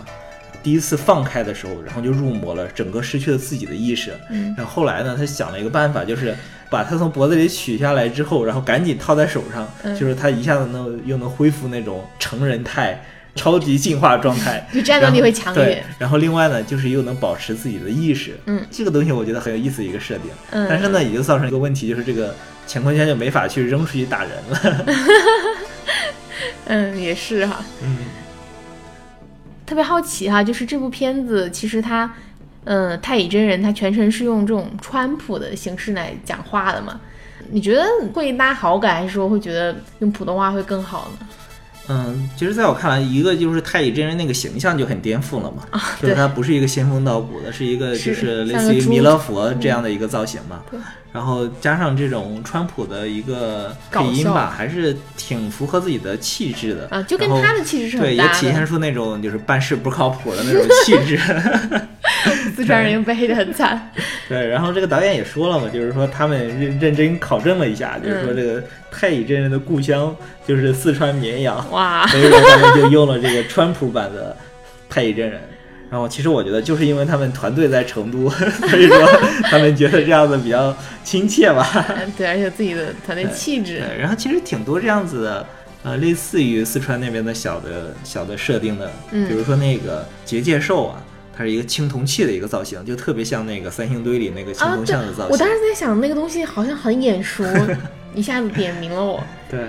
[0.64, 4.14] 第一次放开的时候，然后就入魔了，整个失去了自己的意识。
[4.32, 6.36] 嗯，然后后来呢，他想了一个办法，就是
[6.72, 13.00] 把它从脖子里取下来之后，然后赶紧套在手上，嗯就是他一下子能又能恢复那种成人态。
[13.34, 18.38] 超级进化状态 就战斗力会强一点，然后另外呢，就是又能保持自己的意识。
[18.46, 20.26] 嗯，这个东西我觉得很有意思的一个设定。
[20.50, 22.36] 嗯，但是呢，也就造成一个问题，就是这个
[22.68, 24.86] 乾坤圈就没法去扔出去打人了。
[26.68, 28.00] 嗯，也是哈，嗯。
[29.66, 32.14] 特别好奇哈，就是这部片子其实它，
[32.66, 37.00] 嗯，太乙真人他全程是用这种川普的形式来讲话的嘛？
[37.50, 41.28] 你觉得会拉好感，还是说会觉得用普通话会更好呢？
[41.90, 50.62] 嗯，其实在我看来，一个就是太乙真人那个形象就很颠覆了嘛，就是他不是一个仙风道骨的，是一个就是是类似于弥勒佛这样的一个造型嘛。
[50.70, 50.80] 对
[51.14, 58.62] 然后加上这种川普的一个配音吧，还是挺符合自己的气质的啊，就跟他的气质是对，也体现。
[58.66, 61.20] 出那种就是办事不靠谱的那种气质。
[62.56, 63.92] 四川人又被黑得很惨。
[64.30, 70.16] 对，然后这个导演也说了嘛，就是说他们认认真考证了一下，就是嗯说这个太乙真人的故乡
[70.48, 71.70] 就是四川绵阳。
[71.72, 74.38] 哇，所以说他们就用了这个川普版的
[74.88, 75.42] 太乙真人。
[75.92, 78.30] 然后其实我觉得就是因为他们团队在成都，
[78.70, 79.06] 所以说
[79.44, 80.74] 他们觉得这样子比较
[81.04, 81.68] 亲切吧。
[81.90, 83.80] 嗯对，而且自己的团队气质。
[83.80, 85.46] 对，然后其实挺多这样子的，
[85.84, 91.04] 呃，类似于四川那边的小的小的设定的，嗯比如说那个结界兽啊，
[91.38, 95.28] 它是一个青铜器的一个造型，就特别像那个三星堆里那个青啊，铜像的造，型。
[95.30, 97.44] 我当时在想那个东西好像很眼熟，
[98.16, 99.22] 一下子点名了我。
[99.50, 99.60] 对。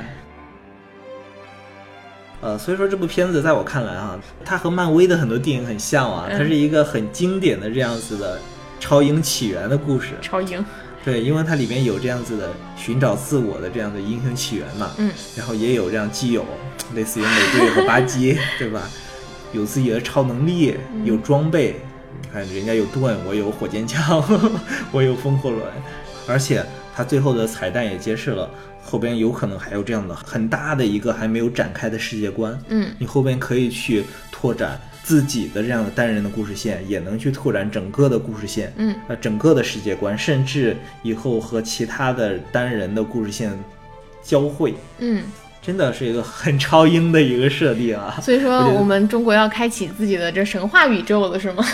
[2.42, 8.36] 呃，所以说这部片子在我看来啊，它和漫威的很多电影很像啊，嗯它是一个很经典的这样子的
[8.80, 10.08] 超英起源的故事。
[10.20, 10.62] 超英，
[11.04, 16.44] 对，因为它里面有这样子的寻找自我的这样的英雄起源嘛，嗯，然后也有这样基友，
[16.96, 18.82] 类似于美队和巴基， 对吧？
[19.52, 20.74] 有自己的超能力，
[21.04, 21.76] 有装备，
[22.22, 24.20] 你看人家有盾，我有火箭枪，
[24.90, 25.62] 我有风火轮，
[26.26, 28.50] 而且它最后的彩蛋也揭示了。
[28.84, 43.52] 后边有可能还有这样的很大的一个还没有展开的世界观，嗯，你后边可以去拓展自己的这样的单人的故事线，也能去拓展整个的故事线，嗯，呃，整个的世界观，甚至以后和其他的单人的故事线
[44.22, 45.24] 交汇，嗯，
[45.60, 48.18] 真的是一个很超英的一个设定啊！
[48.22, 51.64] 所以说我们中国要开启自己的这神话宇宙了，是吗？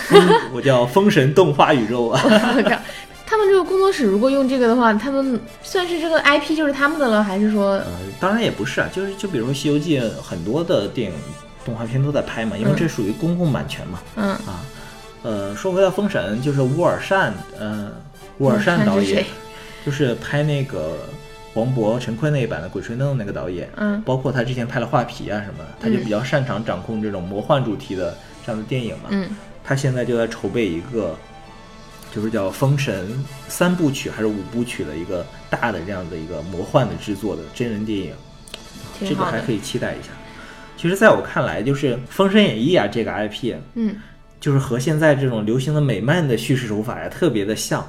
[0.52, 2.22] 我叫封神动画宇宙啊！
[3.28, 7.84] 他们这个工作室如果用这个的话，他们算是这个 IP 就是他们的了，还是说，呃，
[8.18, 11.16] 当然也不是啊，就是就比如说《西游记》，很多的电影
[11.62, 14.00] 动画片都在拍嘛，因为这属于公共版权嘛。
[14.16, 14.64] 嗯，啊，
[15.22, 17.92] 呃，说回到封神，就是乌尔善，呃，
[18.38, 19.22] 乌尔善导演
[19.84, 20.96] 就是拍那个
[21.52, 24.00] 黄渤、陈坤那一版的《鬼吹灯》那个导演，嗯。
[24.06, 29.10] 包括他之前拍了《画皮》啊什么的，他就嗯比较擅长掌控这种魔幻主题的这样的电影嘛。
[29.10, 29.28] 嗯。
[29.62, 31.14] 他现在就在筹备一个，
[32.18, 33.08] 就是叫《封神》
[33.46, 38.12] 三部曲还是五部曲的一个大的这样的一个魔幻的制作的真人电影，
[38.98, 40.08] 这个还可以期待一下。
[40.76, 43.94] 其实，在我看来，就是《封神演义》啊这个 IP，嗯
[44.40, 47.88] 就是和现在这种流行的美漫的叙事手法呀特别的像。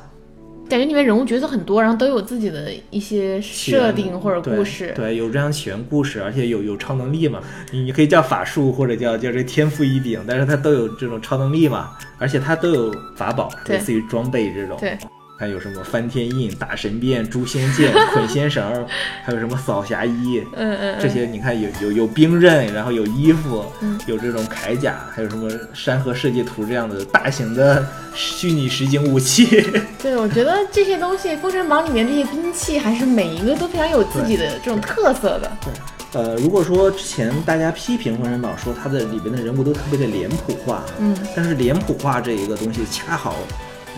[0.70, 4.94] 感觉里面人物角色很多，然后都有自己的一些设定或者故事。
[4.96, 14.78] 对，对有这样起源故事，而且有有超能力嘛，你你可以叫法术或者叫叫这天赋异禀，但是它都有这种超能力嘛，而且它都有法宝，类似于装备这种。
[14.80, 14.98] 对，
[15.40, 18.86] 还有什么翻天印、大神鞭、诛仙剑、 捆仙绳，
[19.24, 29.66] 还有什么扫侠衣，嗯嗯嗯，这些你看有有有兵刃，然后有衣服，嗯有这种铠甲，还有什么山河设计图这样的大型的虚拟实景武器。
[30.04, 35.50] 对，我觉得这些东西，《封神榜》里面这些兵器，还是每一个都非常有自己的这种特色的。
[35.64, 35.74] 对
[36.12, 43.36] 呃，如果说之前大家批评《封神榜》说它的里边的人物都特别的脸谱化，嗯，但是脸谱化这一个东西恰好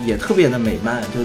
[0.04, 1.20] 也特别的美漫，就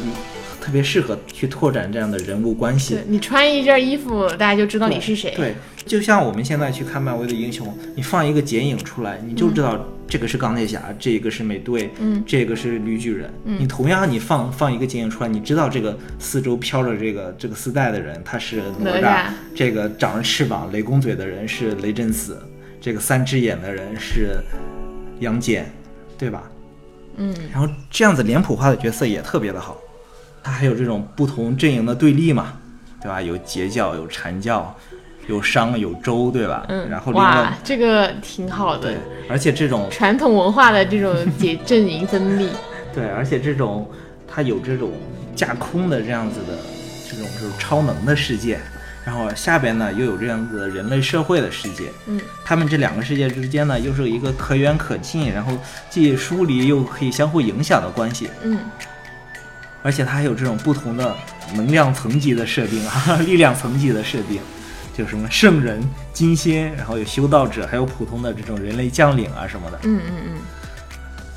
[0.60, 3.04] 特别适合去拓展这样的人物关系对。
[3.08, 5.34] 你穿一件衣服，大家就知道你是谁。
[5.36, 13.30] 对，就像我们现在去看漫威的英雄，你放一个剪影出来，你就知道这个是钢铁侠，这个是美队，嗯这个是绿巨人。
[13.46, 22.42] 你同样你放放一个剪影出来，你知道这个四周飘着这个这个丝带的人他是哪吒，这个长着翅膀雷公嘴的人是雷震子，
[22.82, 24.38] 这个三只眼的人是
[25.20, 25.66] 杨戬，
[26.18, 26.44] 对吧？
[27.18, 29.78] 嗯，然后这样子脸谱化的角色也特别的好，
[30.44, 32.54] 它还有这种不同阵营的对立嘛，
[33.02, 33.22] 对吧？
[33.22, 34.76] 有截教，有禅教，
[35.28, 36.66] 有商，有周，对吧？
[36.70, 38.98] 嗯，然后另哇，这个挺好的对，，
[39.30, 42.50] 而且这种传统文化的这种解阵营分立。
[42.94, 43.90] 对，而且这种
[44.28, 44.92] 它有这种
[45.36, 46.58] 架空的这样子的
[47.10, 48.60] 这种就是超能的世界，
[49.08, 55.58] 然后下边呢又有这样子的人类社会的世界，嗯，他们这两个世界之间呢又是一个可远可近，然后
[55.90, 58.30] 既疏离又可以相互影响的关系。
[58.44, 58.60] 嗯，
[59.82, 61.16] 而且它还有这种不同的
[61.56, 64.42] 能量层级的设定啊， 力量层级的设定，
[64.94, 69.80] 就什么圣人、金仙，然后有修道者，还有普通的这种人类将领啊什么的。
[69.84, 70.38] 嗯嗯嗯，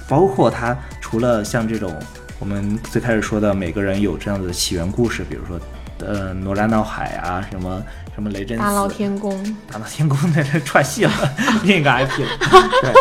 [0.08, 1.96] 包括它除了像这种
[2.40, 5.56] 我们最开始说的每个人有这样子的起源故事，比如说
[6.06, 7.82] 呃哪吒闹海啊，什么
[8.14, 9.42] 什么雷震、大闹天宫。
[9.70, 11.12] 大闹天宫在这串戏了，
[11.64, 12.28] 另一个 IP 了。
[12.82, 12.92] 对，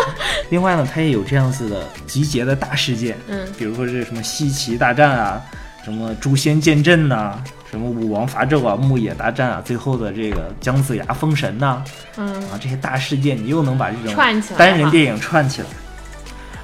[0.50, 5.42] 另外呢，它也有这样子的集结的大事件，嗯比如说这什么西岐大战啊，
[5.84, 7.38] 什么诛仙剑阵呐、
[7.70, 11.82] 什么武王伐纣啊、牧野大战啊，最后的这个姜子牙封神呐、
[12.16, 14.14] 嗯，啊，这些大事件，你又能把这种
[14.56, 15.68] 单人电影串起来。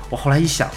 [0.09, 0.68] 我后来一想，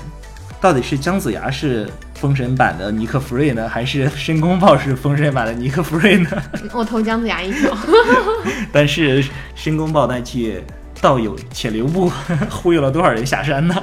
[0.60, 1.88] 到底是姜子牙是
[2.20, 6.30] 封神版的尼克弗瑞呢，还是申公豹是封神版的尼克弗瑞呢？
[6.74, 7.76] 我投姜子牙一票。
[8.74, 9.24] 但是
[9.56, 10.62] 申公豹那句
[11.02, 12.12] “道友且留步”
[12.52, 13.76] 忽悠了多少人下山呢？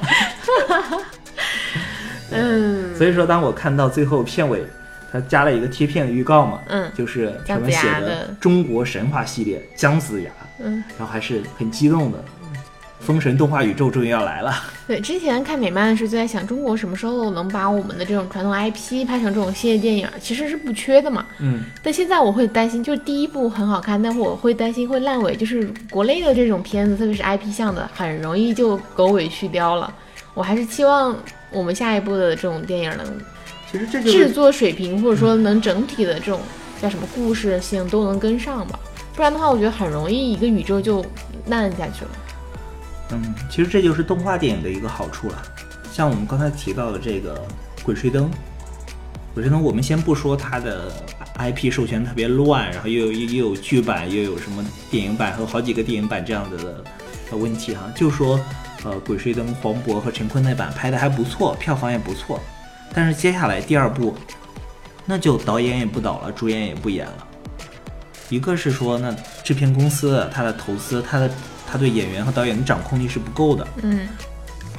[2.31, 4.63] 嗯所以说，当我看到最后片尾，
[5.13, 10.31] 他加了一个贴片的预告嘛，嗯就是上面写的中国神话系列姜子牙，
[10.63, 12.23] 嗯，然后还是很激动的，
[13.07, 14.53] 封神动画宇宙终于要来了。
[14.85, 20.09] 对，之前看美漫的时候就在想，中国什么时候能把我们的这种传统 IP 拍成这种系列电影？
[20.21, 21.25] 其实是不缺的嘛。
[21.39, 29.95] 嗯，但现在我会担心，就是第一部很好看，但是我会担心会烂尾，就是国内的这种片子，特别是 IP 向的，很容易就狗尾续貂了。
[30.35, 31.17] 我还是期望
[31.53, 33.07] 我们下一部的这种电影能
[33.71, 36.41] 其实这就是制作水平，或者说能整体的这种
[36.83, 38.79] 叫什么故事性都能跟上吧。
[39.15, 41.05] 不然的话，我觉得很容易一个宇宙就
[41.47, 42.11] 烂下去了。
[43.11, 45.43] 嗯，其实这就是动画电影的一个好处了。
[45.93, 47.37] 像我们刚才提到的这个
[47.83, 48.25] 《鬼吹灯》，
[49.33, 50.93] 《鬼吹灯》我们先不说它的
[51.39, 56.85] IP 授权特别乱，然后又有又有剧版，又有什么电影版和好几个电影版这样子
[57.31, 58.39] 的问题哈，就说
[58.85, 62.41] 呃《鬼吹灯》黄渤和陈坤那版拍的还不错，票房也不错，
[62.93, 64.15] 但是接下来第二部，
[65.05, 67.27] 那就导演也不导了，主演也不演了。
[68.29, 69.15] 一个是说，那
[69.45, 71.31] 制片公司它的投资，它的
[71.67, 73.67] 他对演员和导演的掌控力是不够的。
[73.83, 74.07] 嗯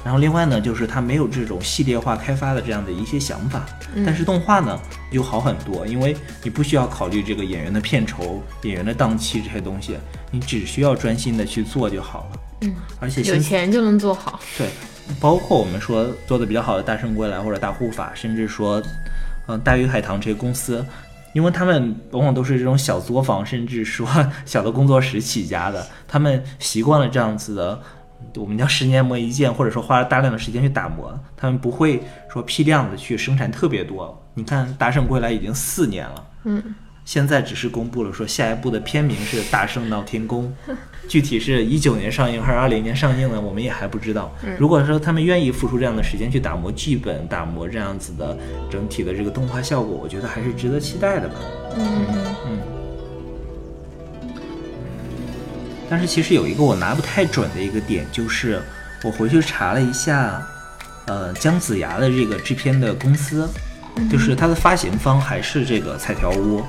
[0.03, 3.65] 然后另外呢，就是他没有这种系列化开发的这样的一些想法。
[3.93, 4.79] 嗯但是动画呢
[5.11, 9.97] 又好很多，因为你不需要考虑这个演员的片酬、演员的档期这些东西，
[10.31, 12.39] 你只需要专心的去做就好了。
[12.61, 14.39] 嗯，而且有钱就能做好。
[14.57, 14.69] 对，
[15.19, 18.81] 包括我们说做的比较好的《大圣归来》或者《大护法》，甚至说，
[19.47, 20.85] 嗯、大鱼海棠这些公司，
[21.37, 24.07] 因为他们往往都是这种小作坊，甚至说
[24.43, 27.79] 小的工作室起家的，他们习惯了这样子的，
[28.37, 34.19] 我们叫十年磨一剑，或者说花了大量的时间去打磨，他们不会说批量的去生产特别多。
[34.33, 36.27] 你看《大圣归来》已经四年了。
[36.45, 36.63] 嗯，
[37.07, 40.53] 现在只是公布了说下一部的片名是《大圣闹天宫》，
[41.07, 43.39] 具体是一九年上映还是二零年上映呢？
[43.39, 44.29] 我们也还不知道。
[44.59, 48.37] 如果说他们愿意付出这样的时间去打磨剧本、打磨这样子的
[48.69, 51.35] 整体的这个动画效果，我觉得还是值得期待的吧。
[51.77, 51.85] 嗯
[52.45, 52.59] 嗯。
[55.89, 58.61] 但是其实有一个我拿不太准的一个点，就是
[59.01, 60.45] 我回去查了一下
[61.05, 63.49] 呃姜子牙的这个制片的公司，
[64.11, 66.61] 就是它的发行方还是这个彩条屋。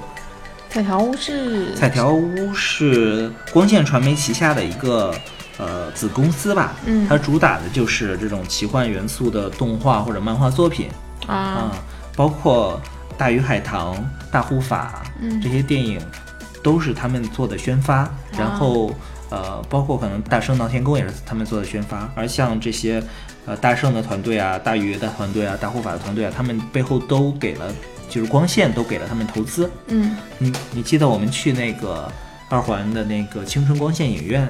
[0.71, 5.15] 彩条屋是彩条屋是光线传媒旗下的一个
[5.59, 7.07] 呃子公司吧，嗯。
[7.09, 10.89] 它主打的就是这种奇幻元素的动画或者漫画作品。
[11.27, 11.35] 啊。
[11.35, 11.73] 啊，
[12.15, 12.81] 包括
[13.17, 13.95] 《大鱼海棠》
[14.31, 15.41] 《大护法》嗯。
[15.41, 16.01] 这些电影
[16.63, 18.93] 都是他们做的宣发，然后
[19.31, 23.03] 呃，包括可能大圣闹天宫也是他们做的宣发，而像这些
[23.47, 27.73] 呃大圣的团队啊、大鱼的团队啊、大护法的团队啊，他们背后都给了
[28.09, 30.17] 就是光线都给了他们投资，嗯。
[30.39, 32.11] 你你记得我们去那个
[32.49, 34.49] 二环的那个青春光线影院，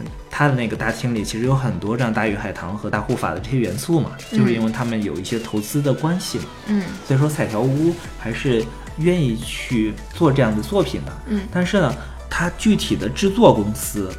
[0.00, 6.82] 嗯它的那个大厅里其实有很多这样大鱼海棠和大护法的这些元素嘛，就是因为他们有一些投资的关系嘛，嗯。
[7.06, 8.64] 所以说彩条屋还是
[8.98, 11.12] 愿意去做这样的作品的。
[11.26, 11.42] 嗯。
[11.52, 11.94] 但是呢，
[12.30, 14.10] 它具体的制作公司，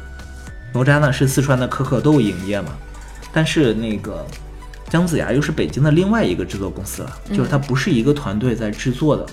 [0.72, 2.68] 哪吒呢是四川的可可豆影业嘛，
[3.32, 4.24] 但是那个
[4.88, 9.26] 姜子牙又是北京的另外一个制作公司了，就是它不是一个团队在制作的。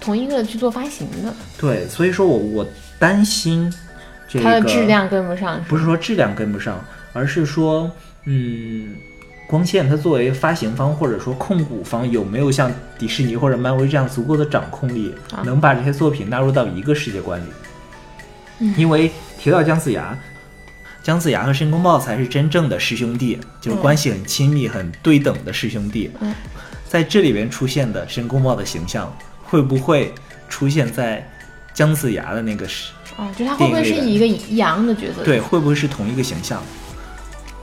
[0.00, 2.66] 同一个去做发行的，对，所以说我我
[2.98, 3.72] 担心
[4.28, 6.82] 这个它的质量跟不上，不是说质量跟不上，
[7.12, 7.90] 而是说，
[8.24, 8.88] 嗯，
[9.46, 17.48] 光线它作为发行方或者说控股方有没有像迪士尼或者漫威这样足够的掌控力，啊能把这些作品纳入到一个世界观里？
[18.60, 20.18] 嗯因为提到姜子牙。
[21.04, 26.10] 姜子牙和申公豹才是真正的师兄弟，就是嗯关系很亲密、很对等的师兄弟。
[26.20, 26.34] 嗯
[26.88, 30.14] 在这里边出现的申公豹的形象，会不会
[30.48, 31.28] 出现在
[31.74, 35.24] 姜子牙的那个是啊，就是它会不会是以一个羊的角色？
[35.24, 36.62] 对，，会不会是同一个形象？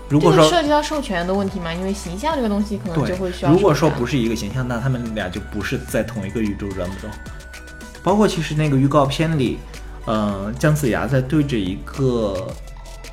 [0.09, 3.51] 如果说涉及到授权的问题嘛，因为形象这个东西可能就会需要。
[3.51, 7.09] 如果说不，是一个形象，那他们俩就不是在同一个宇宙当中。
[8.03, 9.57] 包括其实那个预告片里，
[10.05, 12.53] 呃，姜子牙在对着一个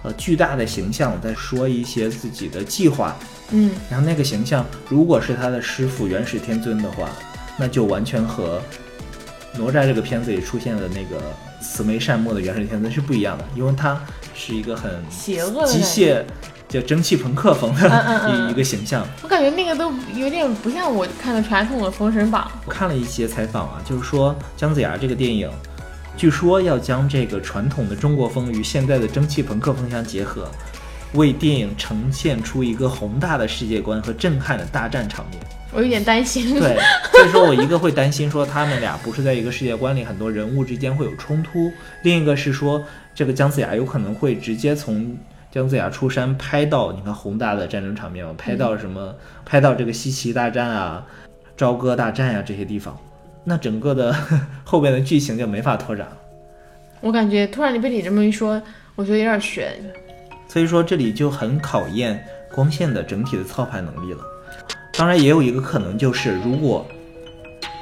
[0.02, 3.16] 呃巨大的形象在说一些自己的计划，
[3.50, 7.08] 嗯然后那个形象如果是他的师傅元始天尊的话，
[7.56, 8.60] 那就完全和
[9.54, 11.20] 哪吒这个片子里出现的那个
[11.60, 14.00] 慈眉善目的元始天尊是不一样的，因为他
[14.34, 16.22] 是一个很邪恶的机械，
[16.68, 17.88] 叫蒸汽朋克风的
[18.24, 19.04] 嗯 一一个形象。
[19.22, 25.50] 我感觉那个都有点不像我看的传统的《封神榜我看了一些采访啊，就是说姜子牙这个电影，
[26.18, 30.50] 据说要将这个传统的中国风与现在的蒸汽朋克风相结合，
[31.14, 35.40] 为电影呈现出一个宏大的世界观和震撼的大战场面。》，
[35.72, 36.58] 我有点担心。
[36.58, 36.76] 对，
[37.14, 41.70] 所以说我一个会担心说他们俩不是在一个世界观里，很多人物之间会有冲突；
[42.02, 45.16] 另一个是说这个姜子牙有可能会直接从
[45.52, 49.14] 姜子牙出山拍到你看宏大的战争场面嘛，拍到什么？
[49.46, 51.06] 拍到这个西岐大战啊、
[51.56, 52.98] 朝歌大战呀、这些地方，
[53.48, 54.14] 那整个的
[54.62, 56.16] 后边的剧情就没法拓展了。
[57.00, 58.60] 我感觉突然你被你这么一说，
[58.94, 59.72] 我觉得有点悬。
[60.46, 62.22] 所以说这里就很考验
[62.52, 64.20] 光线的整体的操盘能力了。
[64.92, 66.86] 当然也有一个可能就是，如果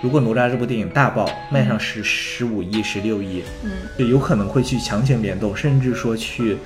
[0.03, 6.59] 如果哪吒这部电影大爆，卖上十十五亿、十六亿，嗯，就有可能会去强行联动，甚至说去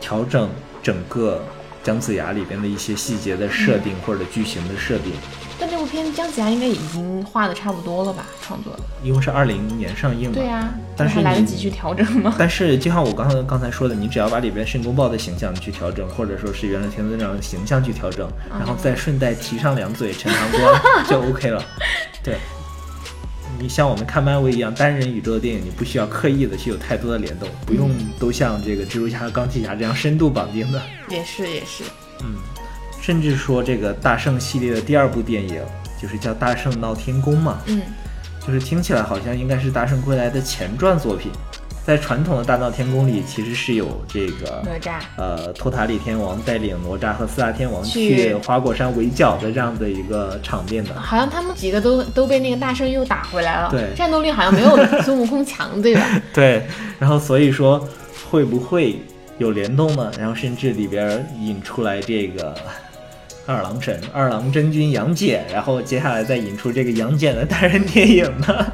[0.00, 0.48] 调整
[0.82, 1.44] 整个
[1.82, 5.12] 姜子牙里边的一些细节的设定或者剧情的设定，
[5.58, 8.24] 但这部片姜子牙应该已经画的差不多了吧？
[8.42, 8.80] 创作的。
[9.02, 10.34] 因为是二零年上映嘛。
[10.34, 12.34] 对呀、但是还来得及去调整吗？
[12.38, 21.64] 但是就像我刚才刚才说的，你只要把里边申公豹的形象去调整，或者说是原来天尊这样的形象去调整，然后再顺带提上两嘴陈塘关 就 OK 了。
[22.22, 22.36] 对，
[23.58, 30.80] 你像我们看漫威一样单人宇宙的电影，你不需要刻意的去有太多的联动，不用都像这个蜘蛛侠和钢铁侠这样深度绑定的。
[31.08, 31.84] 也是也是，
[32.22, 32.34] 嗯，
[33.08, 35.62] 甚至说这个大圣系列的第二部电影
[35.98, 37.80] 就是叫《大圣闹天宫》嘛，嗯
[38.46, 41.32] 就是听起来好像应该是《大圣归来》的前传作品。
[41.86, 44.98] 在传统的大闹天宫里，其实是有这个哪吒。
[45.16, 50.92] 呃托塔李天王带领哪吒和四大天王去去花果山围剿的这样的一个场面的。
[51.00, 56.02] 好像他们几个都都被那个大圣又打回来了，对战斗力好像没有孙悟空强，对吧？
[56.34, 56.62] 对，
[56.98, 57.82] 然后所以说
[58.30, 59.00] 会不会
[59.38, 60.12] 有联动呢？
[60.18, 62.54] 然后甚至里边引出来这个
[63.48, 68.66] 二郎神、二郎真君杨戬，然后接下来再引出这个杨戬的单人电影呢？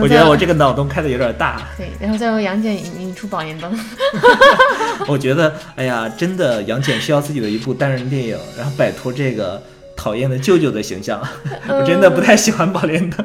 [0.00, 1.62] 我觉得我这个脑洞开的有点大。
[1.76, 3.72] 对，然后再由杨戬引引出宝莲灯，
[5.06, 9.62] 我觉得，哎呀，真的杨戬需要自己的一部单人电影，然后摆脱这个
[9.94, 11.22] 讨厌的舅舅的形象。
[11.68, 13.24] 我真的不太喜欢宝莲灯。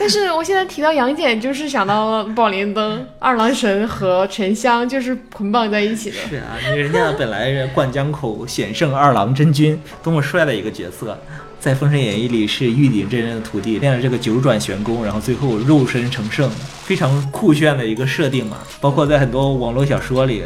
[0.00, 6.16] 但是我现在提到杨戬，就是想到了宝莲灯、二郎神和沉香，就是捆绑在一起的。
[6.26, 11.18] 是啊， 你人家本来是灌江口显圣二郎真君，多么帅的一个角色，
[11.60, 16.50] 在《封神演义》里是玉鼎真人的徒弟，练了这个九转玄功，然后最后肉身成圣，
[16.82, 18.56] 非常酷炫的一个设定嘛。
[18.80, 20.42] 包括在很多网络小说里，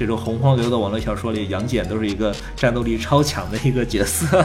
[0.00, 4.42] 这种洪荒流的网络小说里，杨戬都是一个战斗力超强的一个角色。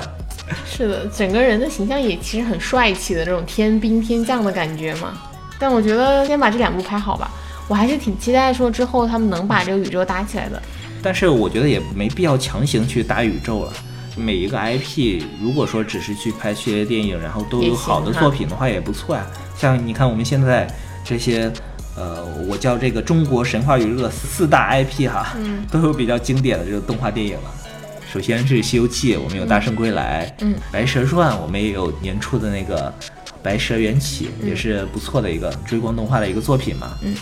[0.66, 5.18] 是的，整个人的形象也其实很帅气的这种天兵天将的感觉嘛。
[5.58, 7.32] 但我觉得先把这两部拍好吧，
[7.70, 10.62] 我还是挺期待说之后他们能把这个宇宙搭起来的。
[11.02, 13.72] 但是我觉得也没必要强行去搭宇宙了。
[14.18, 19.26] 每一个 IP，如果说只是去拍系列电影，然后都有好的作品的话，也不错呀。
[19.58, 20.68] 像你看我们现在
[21.06, 21.50] 这些，
[21.96, 27.52] 呃，我叫这个中国神话娱乐四大 IP 哈，嗯，都有比较经典的这个动画电影了。
[28.12, 32.94] 首先是《西游记》，我们有《大圣归来》，嗯，《白蛇传》，我们也有年初的那个
[33.42, 37.16] 《白蛇缘起》，也是不错的一个追光动画的一个作品嘛，嗯。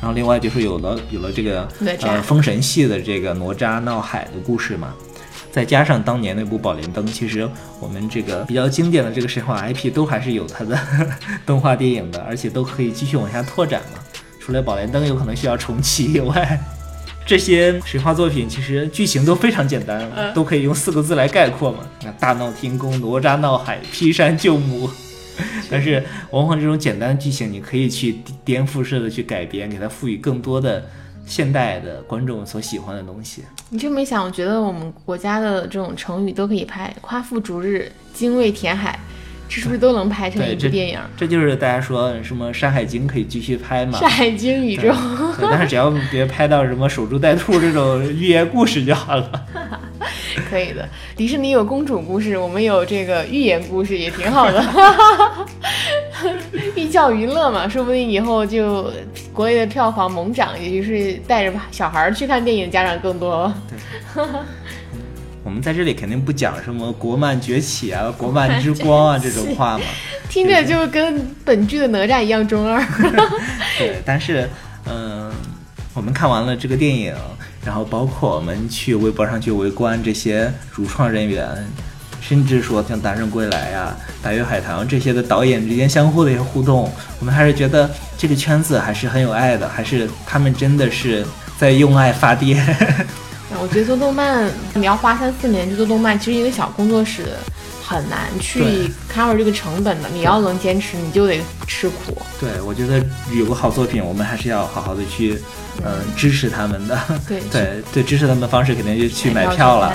[0.00, 1.68] 然后另外就是有了有了这个
[2.00, 4.94] 呃封神系的这个哪吒闹海的故事嘛。
[5.52, 7.46] 再加上当年那部《宝莲灯》，其实
[7.80, 10.78] 我们这个比较经典的这个神话 IP 都还是有它的
[11.44, 13.98] 动画电影的，而且都可以继续往下拓展嘛。
[14.50, 16.60] 除了《宝莲灯》有可能需要重启以外，
[17.24, 21.78] 这些神话作品其实剧情都非常简单，都可以用四个字来概括嘛。
[22.02, 24.90] 那大闹天宫、哪吒闹海、劈山救母。
[25.70, 30.84] 但是往往这种简单的剧情，你可以去颠覆式的去改编，给它赋予更多的。
[31.26, 34.24] 现代的观众所喜欢的东西，你这么一想？
[34.24, 38.98] 我觉得我们国家的这种成语都可以拍，夸父逐日、精卫填海，
[39.50, 40.98] 这是不是都能拍成一部电影？
[41.16, 43.98] 这就是大家说什么《山海经》可以继续拍嘛？
[44.00, 44.94] 《山海经》宇宙，
[45.40, 49.28] 但是只要别拍到什么守株待兔这种寓言故事就好了。
[50.48, 54.64] 可以的，迪士尼有公主故事，我们有这个寓言故事，也挺好的。
[56.76, 58.88] 寓教于乐嘛，说不定以后就
[59.32, 63.52] 国内的票房猛涨，也就是带着小孩去看电影的，家长更多。
[65.50, 69.84] 对，我们在这里肯定不讲什么国漫崛起啊、国漫之光啊这种话嘛，
[70.30, 72.80] 听着就跟本剧的哪吒一样中二。
[73.76, 74.48] 对，但是
[74.86, 75.32] 嗯，
[75.92, 77.14] 我们看完了这个电影。
[77.62, 81.46] 然后包括我们去微博上去围观这些主创人员，
[82.18, 83.94] 甚至说像《大圣归来》呀、
[84.24, 91.22] 《大鱼海棠》这些的导演之间相互的一些互动，我们还是觉得这个圈子还是很有爱的，还是他们真的是
[91.58, 92.64] 在用爱发电。
[93.58, 97.24] 我觉得做动漫，你要花三四年去做动漫，其实一个小工作室。
[97.82, 102.16] 很难去 cover 这个成本的，你要能坚持，你就得吃苦。
[102.38, 105.42] 对，我觉得有个好作品，我们还是要好好的去，
[105.84, 106.96] 嗯，支持他们的。
[107.26, 109.92] 对对对，支持他们的方式肯定就去买票了，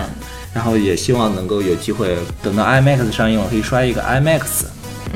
[0.53, 4.66] 然后也希望能够有机会等到 IMAX 上映，我可以刷一个 IMAX，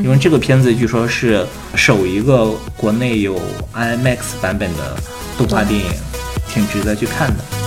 [0.02, 3.38] 因为这个片子据说是首一个国内有
[3.76, 4.96] IMAX 版本的
[5.38, 5.92] 动画电影，
[6.48, 7.59] 挺值得去看的。